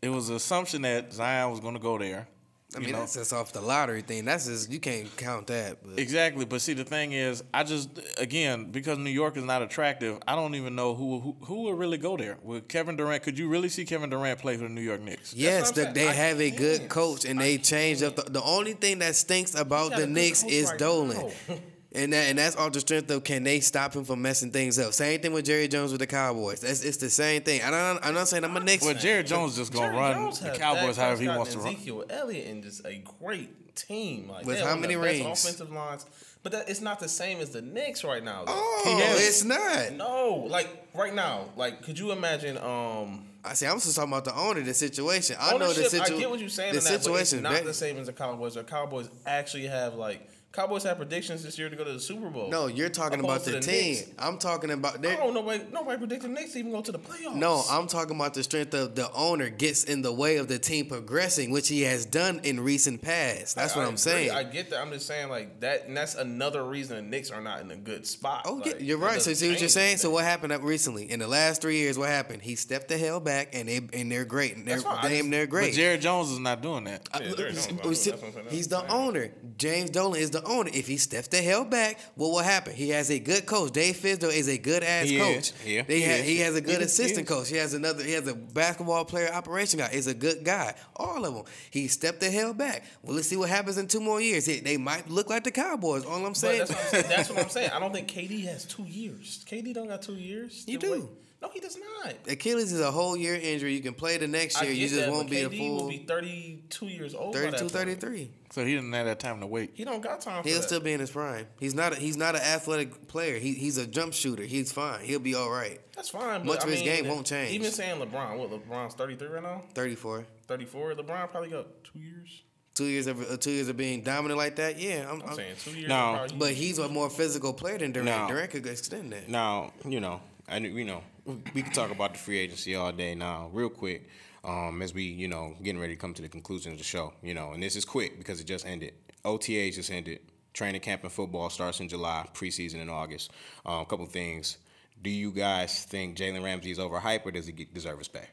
[0.00, 2.28] it was an assumption that Zion was going to go there.
[2.74, 3.00] I you mean, know?
[3.00, 4.24] that's just off the lottery thing.
[4.24, 5.78] That's just you can't count that.
[5.82, 9.62] But Exactly, but see, the thing is, I just again because New York is not
[9.62, 12.38] attractive, I don't even know who who, who would really go there.
[12.42, 15.34] With Kevin Durant, could you really see Kevin Durant play for the New York Knicks?
[15.34, 16.08] yes, the, they.
[16.08, 18.16] I have a good coach and they changed up.
[18.16, 21.32] The, the only thing that stinks about the Knicks is right Dolan.
[21.92, 22.00] now.
[22.00, 24.78] And that and that's off the strength of can they stop him from messing things
[24.78, 24.92] up?
[24.92, 26.60] Same thing with Jerry Jones with the Cowboys.
[26.60, 27.62] That's it's the same thing.
[27.62, 28.84] I don't, I'm not saying I'm a Knicks.
[28.84, 31.58] Well, Jerry Jones just gonna Jerry run Jones the Cowboys Dak however he wants to
[31.58, 31.74] and run.
[31.74, 34.28] Ezekiel Elliott and just a great team.
[34.28, 35.44] Like With how many the rings?
[35.44, 36.06] Offensive lines,
[36.42, 38.44] but that, it's not the same as the Knicks right now.
[38.44, 38.52] though.
[38.54, 39.92] Oh, has- it's not.
[39.92, 42.56] No, like right now, like could you imagine?
[42.58, 43.66] Um, I see.
[43.66, 45.36] I'm just talking about the owner, the situation.
[45.40, 46.14] I know the situation.
[46.14, 46.74] I get what you're saying.
[46.74, 47.42] The in that, but it's situation.
[47.42, 48.54] not the same as the Cowboys.
[48.54, 52.28] The Cowboys actually have like Cowboys have predictions this year to go to the Super
[52.28, 52.48] Bowl.
[52.50, 53.94] No, you're talking about the, the team.
[53.94, 54.10] Knicks.
[54.18, 55.00] I'm talking about.
[55.00, 57.36] they're- Oh, nobody, nobody predicted Knicks even go to the playoffs.
[57.36, 60.58] No, I'm talking about the strength of the owner gets in the way of the
[60.58, 63.54] team progressing, which he has done in recent past.
[63.54, 63.98] That's I- what I I'm agree.
[63.98, 64.30] saying.
[64.32, 64.80] I get that.
[64.80, 67.76] I'm just saying like that, and that's another reason the Knicks are not in a
[67.76, 68.42] good spot.
[68.44, 69.22] Oh, yeah, you're right.
[69.22, 69.96] So see what you're change saying.
[69.98, 71.96] So what happened up recently in the last three years?
[71.96, 72.42] What happened?
[72.42, 74.56] He stepped the hell back, and they and they're great.
[74.56, 74.98] And they're That's fine.
[74.98, 75.74] I damn, just- they're But great.
[75.74, 77.08] Jared Jones is not doing that.
[77.12, 78.12] Uh, Yeah, Jerry Jones is not doing see, it.
[78.14, 78.46] That's what I'm saying.
[78.56, 79.30] He's the what owner.
[79.56, 80.70] James Dolan is the owner.
[80.72, 82.74] If he steps the hell back, what will happen?
[82.74, 83.72] He has a good coach.
[83.72, 85.36] Dave Fizdale is a good ass He coach.
[85.38, 85.52] is.
[85.66, 86.24] Yeah, They he ha- is.
[86.24, 86.92] he has a good He is.
[86.92, 87.48] assistant coach.
[87.48, 88.02] He has another.
[88.02, 89.88] He has a basketball player operation guy.
[89.92, 90.74] Is a good guy.
[90.96, 91.44] All of them.
[91.70, 92.84] He stepped the hell back.
[93.02, 94.46] Well, let's see what happens in two more years.
[94.46, 96.04] They- They might look like the Cowboys.
[96.04, 96.58] All I'm saying.
[96.58, 97.04] that's what I'm saying.
[97.08, 97.70] That's what I'm saying.
[97.70, 99.44] I don't think KD has two years.
[99.50, 100.64] KD don't got two years.
[100.66, 100.92] You do.
[100.92, 101.02] wait.
[101.42, 102.14] No, he does not.
[102.28, 103.72] Achilles is a whole year injury.
[103.72, 104.70] You can play the next year.
[104.72, 107.32] You just that, won't but be a KD full will be 32 years old.
[107.32, 108.30] by 32, 33.
[108.50, 109.70] So he didn't have that time to wait.
[109.74, 110.66] He don't got time for He'll that.
[110.66, 111.46] still be in his prime.
[111.58, 111.92] He's not.
[111.92, 113.38] A, he's not an athletic player.
[113.38, 114.42] He, he's a jump shooter.
[114.42, 115.00] He's fine.
[115.02, 115.80] He'll be all right.
[115.96, 116.40] That's fine.
[116.40, 117.52] But Much I of his mean, game won't change.
[117.52, 120.26] Even saying LeBron, what LeBron's 33 right now, 34.
[120.46, 120.94] 34.
[120.94, 122.42] LeBron probably got two years.
[122.74, 124.78] Two years of uh, two years of being dominant like that.
[124.78, 125.20] Yeah, I'm.
[125.22, 125.88] I'm I'm- saying two years.
[125.88, 126.26] No.
[126.38, 128.08] but he's a more physical player than Durant.
[128.10, 128.28] No.
[128.28, 129.28] Durant could extend that.
[129.28, 133.14] Now, you know, and you know, we can talk about the free agency all day.
[133.14, 134.08] Now, real quick,
[134.44, 137.12] um, as we, you know, getting ready to come to the conclusion of the show,
[137.22, 138.94] you know, and this is quick because it just ended.
[139.24, 140.20] OTAs just ended.
[140.52, 142.26] Training camp and football starts in July.
[142.34, 143.30] Preseason in August.
[143.64, 144.58] Um, a couple things.
[145.02, 148.26] Do you guys think Jalen Ramsey is overhyped or does he get, deserve his pay?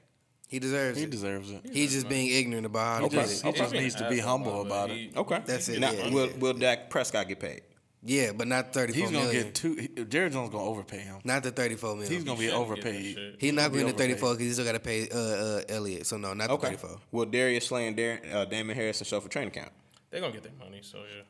[0.48, 1.02] He deserves it.
[1.02, 1.12] He it.
[1.12, 1.62] deserves it.
[1.72, 4.20] He's just being ignorant about how He to just, get he just needs to be
[4.20, 5.16] humble about it.
[5.16, 6.38] Okay, That's it, Now, yeah, will yeah.
[6.38, 7.62] will Dak Prescott get paid?
[8.08, 9.88] Yeah, but not thirty four He's gonna get two.
[10.06, 11.18] Jared Jones gonna overpay him.
[11.26, 12.12] Not the thirty four million.
[12.12, 13.16] He's gonna be shouldn't overpaid.
[13.16, 13.36] that shit.
[13.40, 16.06] He's not going to thirty four because he still got to pay uh, uh, Elliott.
[16.08, 16.68] So no, not Okay.
[16.68, 16.98] thirty four.
[17.12, 19.72] Will Darius Slay and Dar- uh, Damon Harrison show for training camp?
[20.10, 20.80] They're gonna get their money.
[20.82, 21.24] So yeah.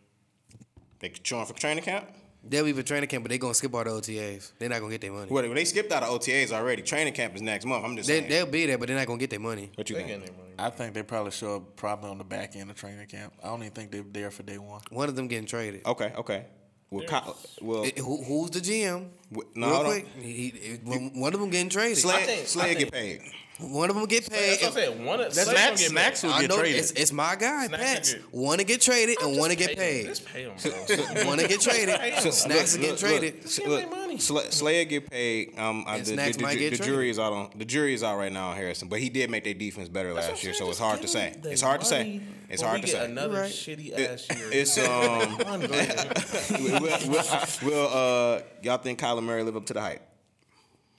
[1.00, 2.08] They showing for training camp?
[2.44, 4.52] They'll be for training camp, but they're gonna skip all the OTAs.
[4.60, 5.28] They're not gonna get their money.
[5.30, 6.82] Well, they skipped out of OTAs already.
[6.84, 7.84] Training camp is next month.
[7.84, 8.30] I'm just They, saying.
[8.30, 9.72] they'll be there, but they're not gonna get their money.
[9.76, 10.24] what you They think?
[10.26, 10.54] their money.
[10.60, 13.34] I think they probably show up probably on the back end of training camp.
[13.44, 14.82] I don't even think they're there for day one.
[14.92, 15.86] One of them getting traded.
[15.86, 16.46] Okay, okay.
[16.90, 17.32] Will, Ky-
[17.62, 19.10] will Eh, who, who's the GM?
[19.56, 21.98] No, Real quick, he, he- one one of them getting traded.
[21.98, 23.22] Slay, think- Slay get paid?
[23.60, 24.52] One of them get paid.
[24.52, 25.06] That's what I'm saying.
[25.06, 26.28] One of That's Slay's gonna Snacks- get Snacks paid.
[26.28, 26.80] will I get traded.
[26.80, 28.14] it's, it's my guy, Snacks Pats.
[28.14, 29.78] will get- One to get traded and Just one to pay get them.
[29.86, 30.06] paid.
[30.06, 31.26] Just pay them, bro.
[31.26, 32.00] One to get traded.
[32.22, 33.34] So- Snacks to get Look, traded.
[33.34, 34.18] Look, Just look, me money.
[34.20, 35.58] Slay, Slayer get paid.
[35.60, 36.94] Um, uh, the, Snacks the, might the, get the traded.
[36.94, 39.30] jury is out on the jury is out right now on Harrison, but he did
[39.30, 41.34] make their defense better That's last year, so it's hard to say.
[41.44, 42.22] It's hard to say.
[42.48, 43.12] Money It's when hard we to get say.
[43.12, 43.52] Another right.
[43.52, 44.50] shitty It- ass year.
[44.52, 45.38] It's um.
[45.38, 46.24] Fun, go ahead.
[46.60, 46.80] will,
[47.10, 47.24] will,
[47.64, 50.02] will, uh, y'all think Kyler Murray live up to the hype?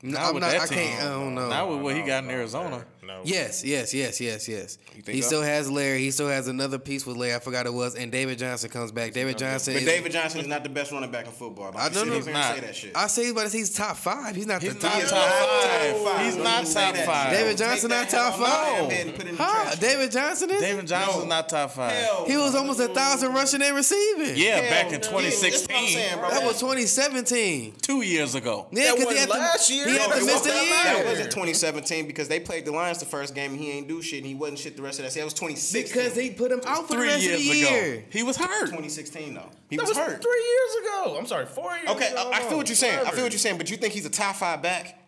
[0.03, 0.53] No, Not I'm with not.
[0.53, 0.79] that I team.
[0.79, 1.03] can't.
[1.03, 1.49] I don't know.
[1.49, 2.85] Not with what he got in no, Arizona.
[3.09, 3.23] No.
[3.25, 4.79] Yes, yes, yes, yes, yes.
[5.07, 5.27] He so?
[5.29, 6.01] still has Larry.
[6.01, 7.35] He still has another piece with Larry.
[7.35, 7.95] I forgot it was.
[7.95, 9.15] And David Johnson comes back.
[9.15, 9.73] David Johnson.
[9.73, 11.73] But is, David Johnson is not the best running back in football.
[11.73, 12.19] Don't I you don't sit know.
[12.19, 12.97] up here and say that shit.
[12.97, 14.37] I say, but he's top five.
[14.37, 15.97] He's not He's the not top top five.
[16.05, 16.25] five.
[16.27, 17.31] He's Don't not top five.
[17.33, 18.91] David Johnson that not top out my five.
[18.93, 19.75] head and put it in the Huh?
[19.77, 20.61] David Johnson is.
[20.61, 21.29] David Johnson's No.
[21.31, 21.93] not top five.
[21.93, 24.37] Hell He was almost a thousand rushing and receiving.
[24.37, 24.99] Yeah, Hell back in no.
[24.99, 26.21] That's what I'm 2016, saying.
[26.21, 27.73] That was 2017.
[27.81, 28.67] two years ago.
[28.71, 29.85] Yeah, because he had wasn't to, last year.
[29.89, 30.77] He had to miss wasn't the year.
[30.85, 34.01] That wasn't 2017 because they played the Lions the first game and he ain't do
[34.03, 35.11] shit and he wasn't shit the rest of that.
[35.13, 35.23] season.
[35.23, 35.83] That was 2016.
[35.83, 37.63] Because they put him out for the Three rest years of the
[37.97, 38.67] ago, he was hurt.
[38.67, 39.43] 2016 though.
[39.71, 40.23] He That was, was hurt.
[40.23, 41.17] three years ago.
[41.19, 42.31] I'm sorry, four years Okay, ago.
[42.33, 43.07] I, I feel what you're saying.
[43.07, 44.99] I feel what you're saying, but you think he's a top five back?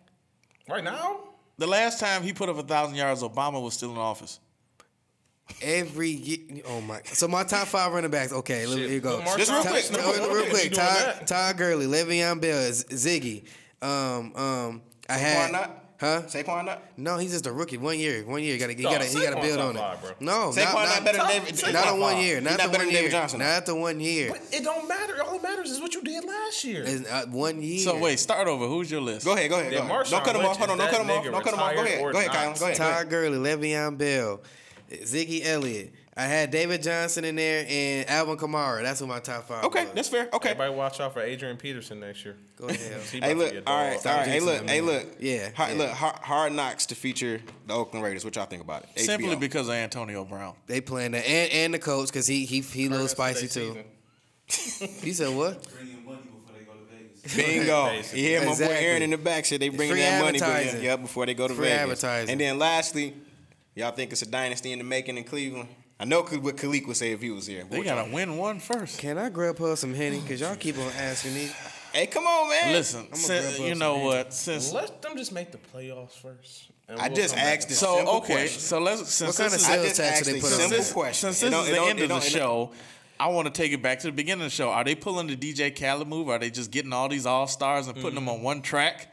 [0.69, 1.21] Right now?
[1.59, 4.41] The last time he put up a thousand yards, Obama was still in office.
[5.63, 6.63] Every year.
[6.69, 7.01] Oh my.
[7.05, 8.33] So my top five running backs.
[8.33, 8.89] Okay, let me, Shit.
[8.91, 9.21] here you go.
[9.21, 10.51] Put Just real quick, Lynch Ty- real number real one.
[10.51, 10.65] quick.
[10.65, 11.27] You doing Todd.
[11.27, 13.45] Todd Gurley, Le'Veon Bell, Ziggy.
[13.83, 15.49] Um, um, I had.
[15.51, 15.85] Saquon not?
[16.01, 16.23] Huh?
[16.23, 16.83] Saquon not?
[16.97, 17.77] No, he's just a rookie.
[17.77, 18.25] One year.
[18.25, 18.57] One year.
[18.57, 20.01] Gotta, you No, gotta, he gotta build on five, it.
[20.01, 20.11] bro.
[20.21, 21.55] No, Saquon not, not, not, better than David.
[21.57, 22.35] Saquon not top on one year.
[22.37, 22.99] He's Not the better one than year.
[23.01, 23.39] David Johnson.
[23.41, 24.31] Not the one year.
[24.31, 25.23] But it don't matter.
[25.23, 26.85] All that matters is what you did last year.
[26.87, 27.81] It's uh, one year.
[27.81, 28.67] So wait, start over.
[28.67, 29.27] Who's your list?
[29.27, 29.73] Go ahead, go ahead.
[29.73, 29.91] Go ahead.
[29.91, 30.57] Marshawn Don't cut him off.
[30.57, 31.25] Hold on, don't cut that him off.
[31.25, 31.75] Don't cut him off.
[31.75, 32.01] Go ahead.
[32.01, 32.35] Go ahead, not?
[32.35, 32.55] Kyle.
[32.55, 32.79] Go ahead.
[32.79, 33.11] Go Todd.
[33.11, 34.41] Gurley, Le'Veon Bell,
[34.91, 35.93] Ziggy Elliott.
[36.21, 38.83] I had David Johnson in there and Alvin Kamara.
[38.83, 39.65] That's what my top five.
[39.65, 39.95] Okay, was.
[39.95, 40.29] that's fair.
[40.35, 40.51] Okay.
[40.51, 42.37] Everybody watch out for Adrian Peterson next year.
[42.57, 43.01] Go ahead.
[43.11, 43.51] Hey, look.
[43.53, 43.87] be a All dog.
[43.87, 44.29] right, all Stop right.
[44.29, 44.69] Hey, look.
[44.69, 45.07] Hey, look.
[45.19, 45.79] Yeah, Hard, yeah.
[45.79, 45.91] Look.
[45.93, 48.25] Hard, hard knocks to feature the Oakland Raiders.
[48.25, 49.01] What y'all think about it?
[49.01, 49.41] Simply HBO.
[49.41, 50.55] because of Antonio Brown.
[50.67, 53.79] They playing that and, and the coach because he he he a little spicy too.
[55.01, 55.65] He said what?
[55.73, 56.19] Bring in money.
[57.37, 57.87] Bingo.
[57.87, 58.21] Basically.
[58.23, 60.39] You hear my boy Aaron in the back said they bringing Free that money,
[60.83, 61.81] yeah, before they go to Free Vegas.
[62.03, 62.31] advertising.
[62.33, 63.15] And then lastly,
[63.75, 65.69] y'all think it's a dynasty in the making in Cleveland?
[66.01, 67.65] I know what Khalik would say if he was here.
[67.69, 68.99] They gotta y'all- win one first.
[68.99, 70.23] Can I grab her some henny?
[70.27, 71.51] Cause y'all keep on asking me.
[71.93, 72.73] Hey, come on, man.
[72.73, 74.05] Listen, grab sin- up you know hands.
[74.07, 74.35] what?
[74.35, 76.65] Since Let them just make the playoffs first.
[76.89, 78.61] I we'll just asked and this so simple okay, question.
[78.61, 80.59] so let's since What kind this of is I sales tax they a put on
[80.59, 80.87] simple this?
[80.87, 81.33] since, question.
[81.35, 82.71] since It this is the end of the don't- it don't- show,
[83.21, 84.71] I want to take it back to the beginning of the show.
[84.71, 86.29] Are they pulling the DJ Khaled move?
[86.31, 88.35] Are they just getting all these all stars and putting them Mm-hmm.
[88.37, 89.09] on one track?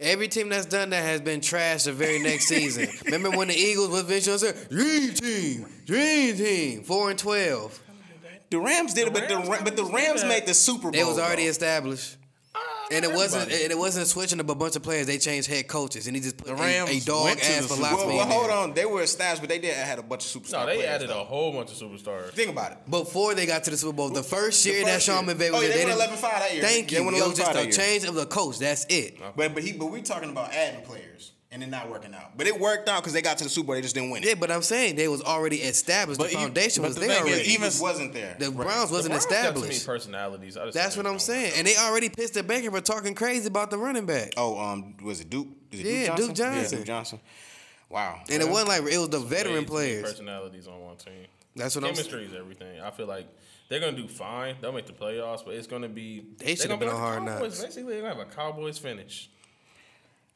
[0.00, 2.88] Every team that's done that has been trashed the very next season.
[3.04, 7.78] Remember when the Eagles with Vince Jones said, "Dream team, dream team, four and 12.
[8.48, 11.00] The Rams did it, but the Rams Ra- but the Rams made the Super Bowl.
[11.00, 11.50] It was already though.
[11.50, 12.16] established.
[12.92, 13.62] And it wasn't everybody.
[13.64, 15.06] and it wasn't switching up a bunch of players.
[15.06, 17.56] They changed head coaches and he just put The Rams a, dog went to ass
[17.56, 17.96] the Super philosophy.
[17.98, 18.16] Well, Bowl.
[18.16, 18.74] well, hold on.
[18.74, 21.10] They were established, but they did had a bunch of superstar No, they players, added
[21.10, 21.20] though.
[21.20, 22.30] a whole bunch of superstars.
[22.30, 22.78] Think about it.
[22.90, 25.26] Before they got to the Super Bowl, the first The year first that Sean.
[25.26, 26.62] McVay oh, was Oh, yeah, there, they they went didn't- 11-5 that year.
[26.62, 27.08] Thank They you.
[27.08, 28.58] It was just a change of the coach.
[28.58, 29.18] That's it.
[29.36, 32.36] But but he but we talking about adding players and it not working out.
[32.36, 33.74] But it worked out because they got to the Super Bowl.
[33.74, 34.28] They just didn't win it.
[34.28, 36.18] Yeah, but I'm saying they was already established.
[36.20, 37.48] But the foundation but was the there already.
[37.50, 38.36] even- wasn't there.
[38.38, 39.86] the Browns wasn't the Browns got too many established.
[39.86, 40.56] personalities.
[40.56, 41.52] I That's what I'm saying.
[41.56, 44.32] And they already pissed at Baker for talking crazy about the running back.
[44.36, 45.48] oh, um, was it Duke?
[45.72, 46.34] Is it Yeah, Duke Duke Johnson?
[46.36, 46.62] Johnson.
[46.72, 47.20] Yeah, Duke Johnson.
[47.88, 48.20] Wow.
[48.30, 50.02] And it wasn't like it was the way veteran players.
[50.02, 51.26] personalities on one team.
[51.56, 52.08] That's what I'm saying.
[52.08, 52.80] Chemistry is everything.
[52.80, 53.26] I feel like
[53.68, 54.54] they're gonna do fine.
[54.60, 56.94] They'll make the playoffs, but it's gonna be They should they're have gonna been be
[56.94, 57.58] on Hard the Cowboys.
[57.58, 57.74] Knocks.
[57.74, 59.28] Basically, they're gonna have a Cowboys finish.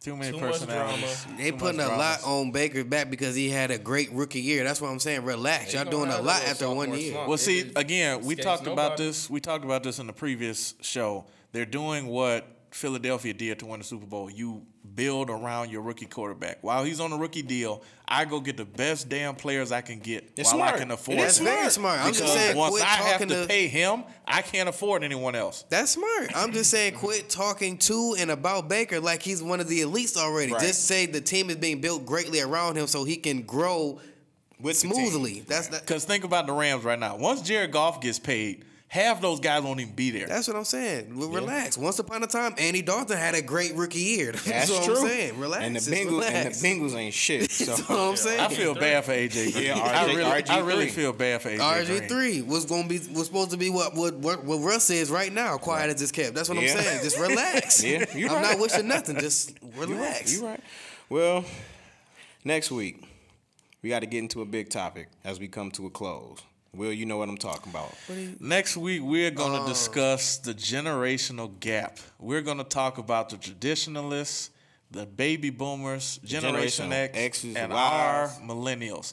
[0.05, 1.23] Too many Too much personalities.
[1.25, 1.39] drama.
[1.43, 2.25] They Too putting much a lot dramas.
[2.25, 4.63] on Baker back because he had a great rookie year.
[4.63, 5.25] That's what I'm saying.
[5.25, 5.71] Relax.
[5.71, 7.13] He Y'all gonna doing a have lot little after one sophomore year.
[7.13, 7.29] slump.
[7.29, 9.05] Well, It see, is- again, we escapes talked about nobody.
[9.07, 9.31] this.
[9.31, 11.25] We talked about this in the previous show.
[11.53, 14.29] They're doing what Philadelphia did to win the Super Bowl.
[14.29, 14.67] You
[14.97, 16.59] build around your rookie quarterback.
[16.63, 20.01] While he's on a rookie deal, I go get the best damn players I can
[20.01, 21.19] get It's while I can afford.
[21.19, 22.01] It That's very smart.
[22.01, 25.65] I'm just saying, once I have to, pay him, I can't afford anyone else.
[25.69, 26.33] That's smart.
[26.35, 30.17] I'm just saying, quit talking to and about Baker like he's one of the elites
[30.17, 30.51] already.
[30.53, 30.61] Right.
[30.61, 34.01] Just say the team is being built greatly around him so he can grow
[34.59, 35.45] With smoothly.
[35.47, 37.19] That's that, Because think about the Rams right now.
[37.19, 38.65] Once Jared Goff gets paid,
[38.95, 40.29] half those guys won't even be there.
[40.29, 41.19] that's what I'm saying.
[41.19, 41.77] Well, Relax.
[41.77, 44.31] Once upon a time, Andy Dalton had a great rookie year.
[44.33, 44.97] That's, That's what true.
[45.03, 45.39] I'm saying.
[45.41, 45.65] Relax.
[45.65, 46.35] And the Bengals relax.
[46.35, 47.51] and the Bengals ain't shit.
[47.51, 48.41] So That's what I'm saying.
[48.41, 49.53] I feel bad for AJ.
[49.53, 49.67] Green.
[49.67, 50.67] Yeah, I RG really, I RG3.
[50.67, 51.59] really feel bad for AJ.
[51.59, 55.11] RG three was gonna be was supposed to be what what what, what Russ is
[55.11, 55.57] right now.
[55.59, 56.35] Quiet as it's kept.
[56.35, 56.71] That's what Yeah.
[56.75, 57.03] I'm saying.
[57.03, 57.83] Just relax.
[57.85, 58.43] Yeah, you I'm right.
[58.53, 59.19] not wishing nothing.
[59.19, 60.33] Just relax.
[60.39, 60.61] You right.
[61.09, 61.45] Well,
[62.45, 63.03] next week
[63.83, 66.39] we got to get into a big topic as we come to a close.
[66.75, 67.95] Will, you know what I'm talking about?
[68.41, 69.69] Next week, we're going to oh.
[69.69, 71.99] discuss the generational gap.
[72.19, 74.51] We're going to talk about the traditionalists,
[74.91, 79.13] the baby boomers, Generation generational X, X's, and our millennials.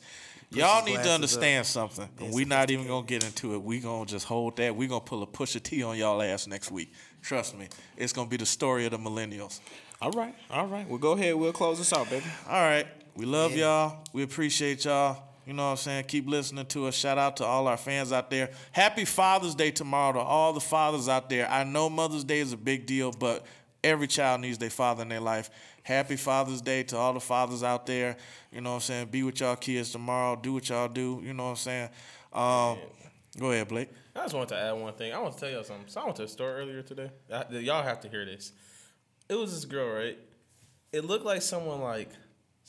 [0.53, 1.16] Y'all need glasses to up.
[1.16, 2.09] understand something.
[2.20, 3.62] and We're not even going to get into it.
[3.62, 4.76] We're going to just hold that.
[4.76, 6.91] We're going to pull a Pusha T on y'all ass next week.
[7.22, 7.70] Trust me.
[7.95, 9.62] It's going to be the story of the millennials.
[10.01, 10.88] All right, all right.
[10.89, 11.36] Well, go ahead.
[11.36, 12.26] We'll close this out, baby.
[12.49, 12.88] All right.
[13.16, 14.03] We love y'all.
[14.14, 15.30] We appreciate y'all.
[15.52, 16.06] You know what I'm saying?
[16.06, 16.95] Keep listening to us.
[16.95, 18.52] Shout out to all our fans out there.
[18.72, 21.45] Happy Father's Day tomorrow to all the fathers out there.
[21.52, 23.45] I know Mother's Day is a big deal, but
[23.84, 25.49] every child needs their father in their life.
[25.84, 28.16] Happy Father's Day to all the fathers out there.
[28.49, 29.08] You know what I'm saying?
[29.08, 30.38] Be with y'all kids tomorrow.
[30.38, 31.20] Do what y'all do.
[31.22, 31.89] You know what I'm saying?
[32.32, 32.78] Um,
[33.38, 33.89] go ahead, Blake.
[34.16, 35.12] I just wanted to add one thing.
[35.12, 35.89] I want to tell y'all something.
[35.89, 37.12] So I went to a store earlier today.
[37.49, 38.54] Y'all have to hear this.
[39.28, 40.18] It was this girl, right?
[40.93, 42.08] It looked like someone like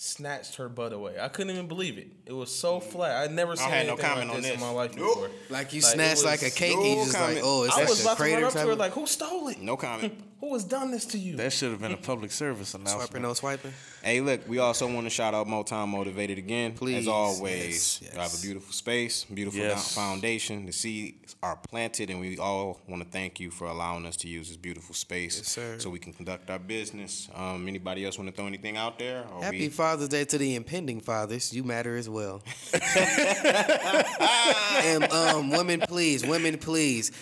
[0.02, 1.14] snatched her butt away.
[1.20, 2.08] I couldn't even believe it.
[2.26, 3.22] It was so flat.
[3.22, 5.14] I'd never seen had no anything comment like on this, in my life Nope.
[5.14, 5.30] before.
[5.48, 7.40] Like you Like, snatched like a cake and you no just like, comment.
[7.44, 9.06] oh, it's I like was a about to crater run up to her like, who
[9.06, 9.60] stole it?
[9.60, 10.12] No comment.
[10.42, 11.36] Who has done this to you?
[11.36, 13.06] That should have been a public service announcement.
[13.10, 13.72] swiping, no swiping.
[14.02, 16.72] Hey, look, we also want to shout out Motown Motivated again.
[16.72, 19.94] Please, As always, yes, you have a beautiful space, beautiful Yes.
[19.94, 20.66] foundation.
[20.66, 24.26] The seeds are planted, and we all want to thank you for allowing us to
[24.28, 25.78] use this beautiful space Yes, sir.
[25.78, 27.28] so we can conduct our business.
[27.36, 29.24] Um, anybody else want to throw anything out there?
[29.32, 31.52] Or Happy we- Father's Day to the impending fathers.
[31.52, 32.40] You matter as well.
[34.82, 37.12] and um, women, please, women, please.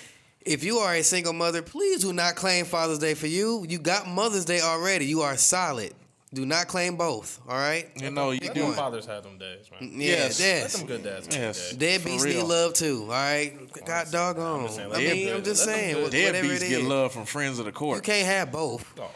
[0.42, 3.66] If you are a single mother, please do not claim Father's Day for you.
[3.68, 5.06] You got Mother's Day already.
[5.06, 5.94] You are solid.
[6.32, 7.40] Do not claim both.
[7.48, 7.90] All right.
[7.96, 8.70] You know, you Let do.
[8.72, 9.90] fathers have them days, man.
[10.00, 10.38] Yeah, Yes.
[10.38, 10.72] Let yes.
[10.78, 11.26] them good dads.
[11.26, 11.70] have Yes.
[11.70, 11.98] them days.
[12.04, 13.02] Deadbeats need love too.
[13.02, 13.52] All right.
[13.84, 14.68] God doggone.
[14.94, 16.00] I mean, I'm just saying.
[16.00, 17.96] Whatever Deadbeats it get love from friends of the court.
[17.96, 18.84] You can't have both.
[19.00, 19.10] Oh.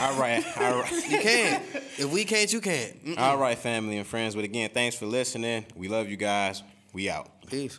[0.00, 0.92] All right, all right.
[1.08, 1.64] You can't.
[1.98, 3.04] if we can't, you can't.
[3.04, 3.18] Mm.
[3.18, 4.34] all right, family and friends.
[4.34, 5.66] But again, thanks for listening.
[5.74, 6.62] We love you guys.
[6.92, 7.28] We out.
[7.46, 7.78] Peace.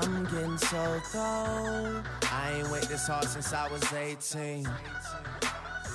[0.00, 2.04] I'm getting so cold.
[2.30, 4.64] I ain't wait this hard since I was 18.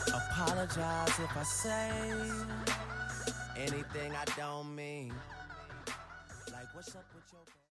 [0.08, 1.92] Apologize if I say
[3.56, 5.14] anything I don't mean.
[6.52, 7.13] Like, what's up.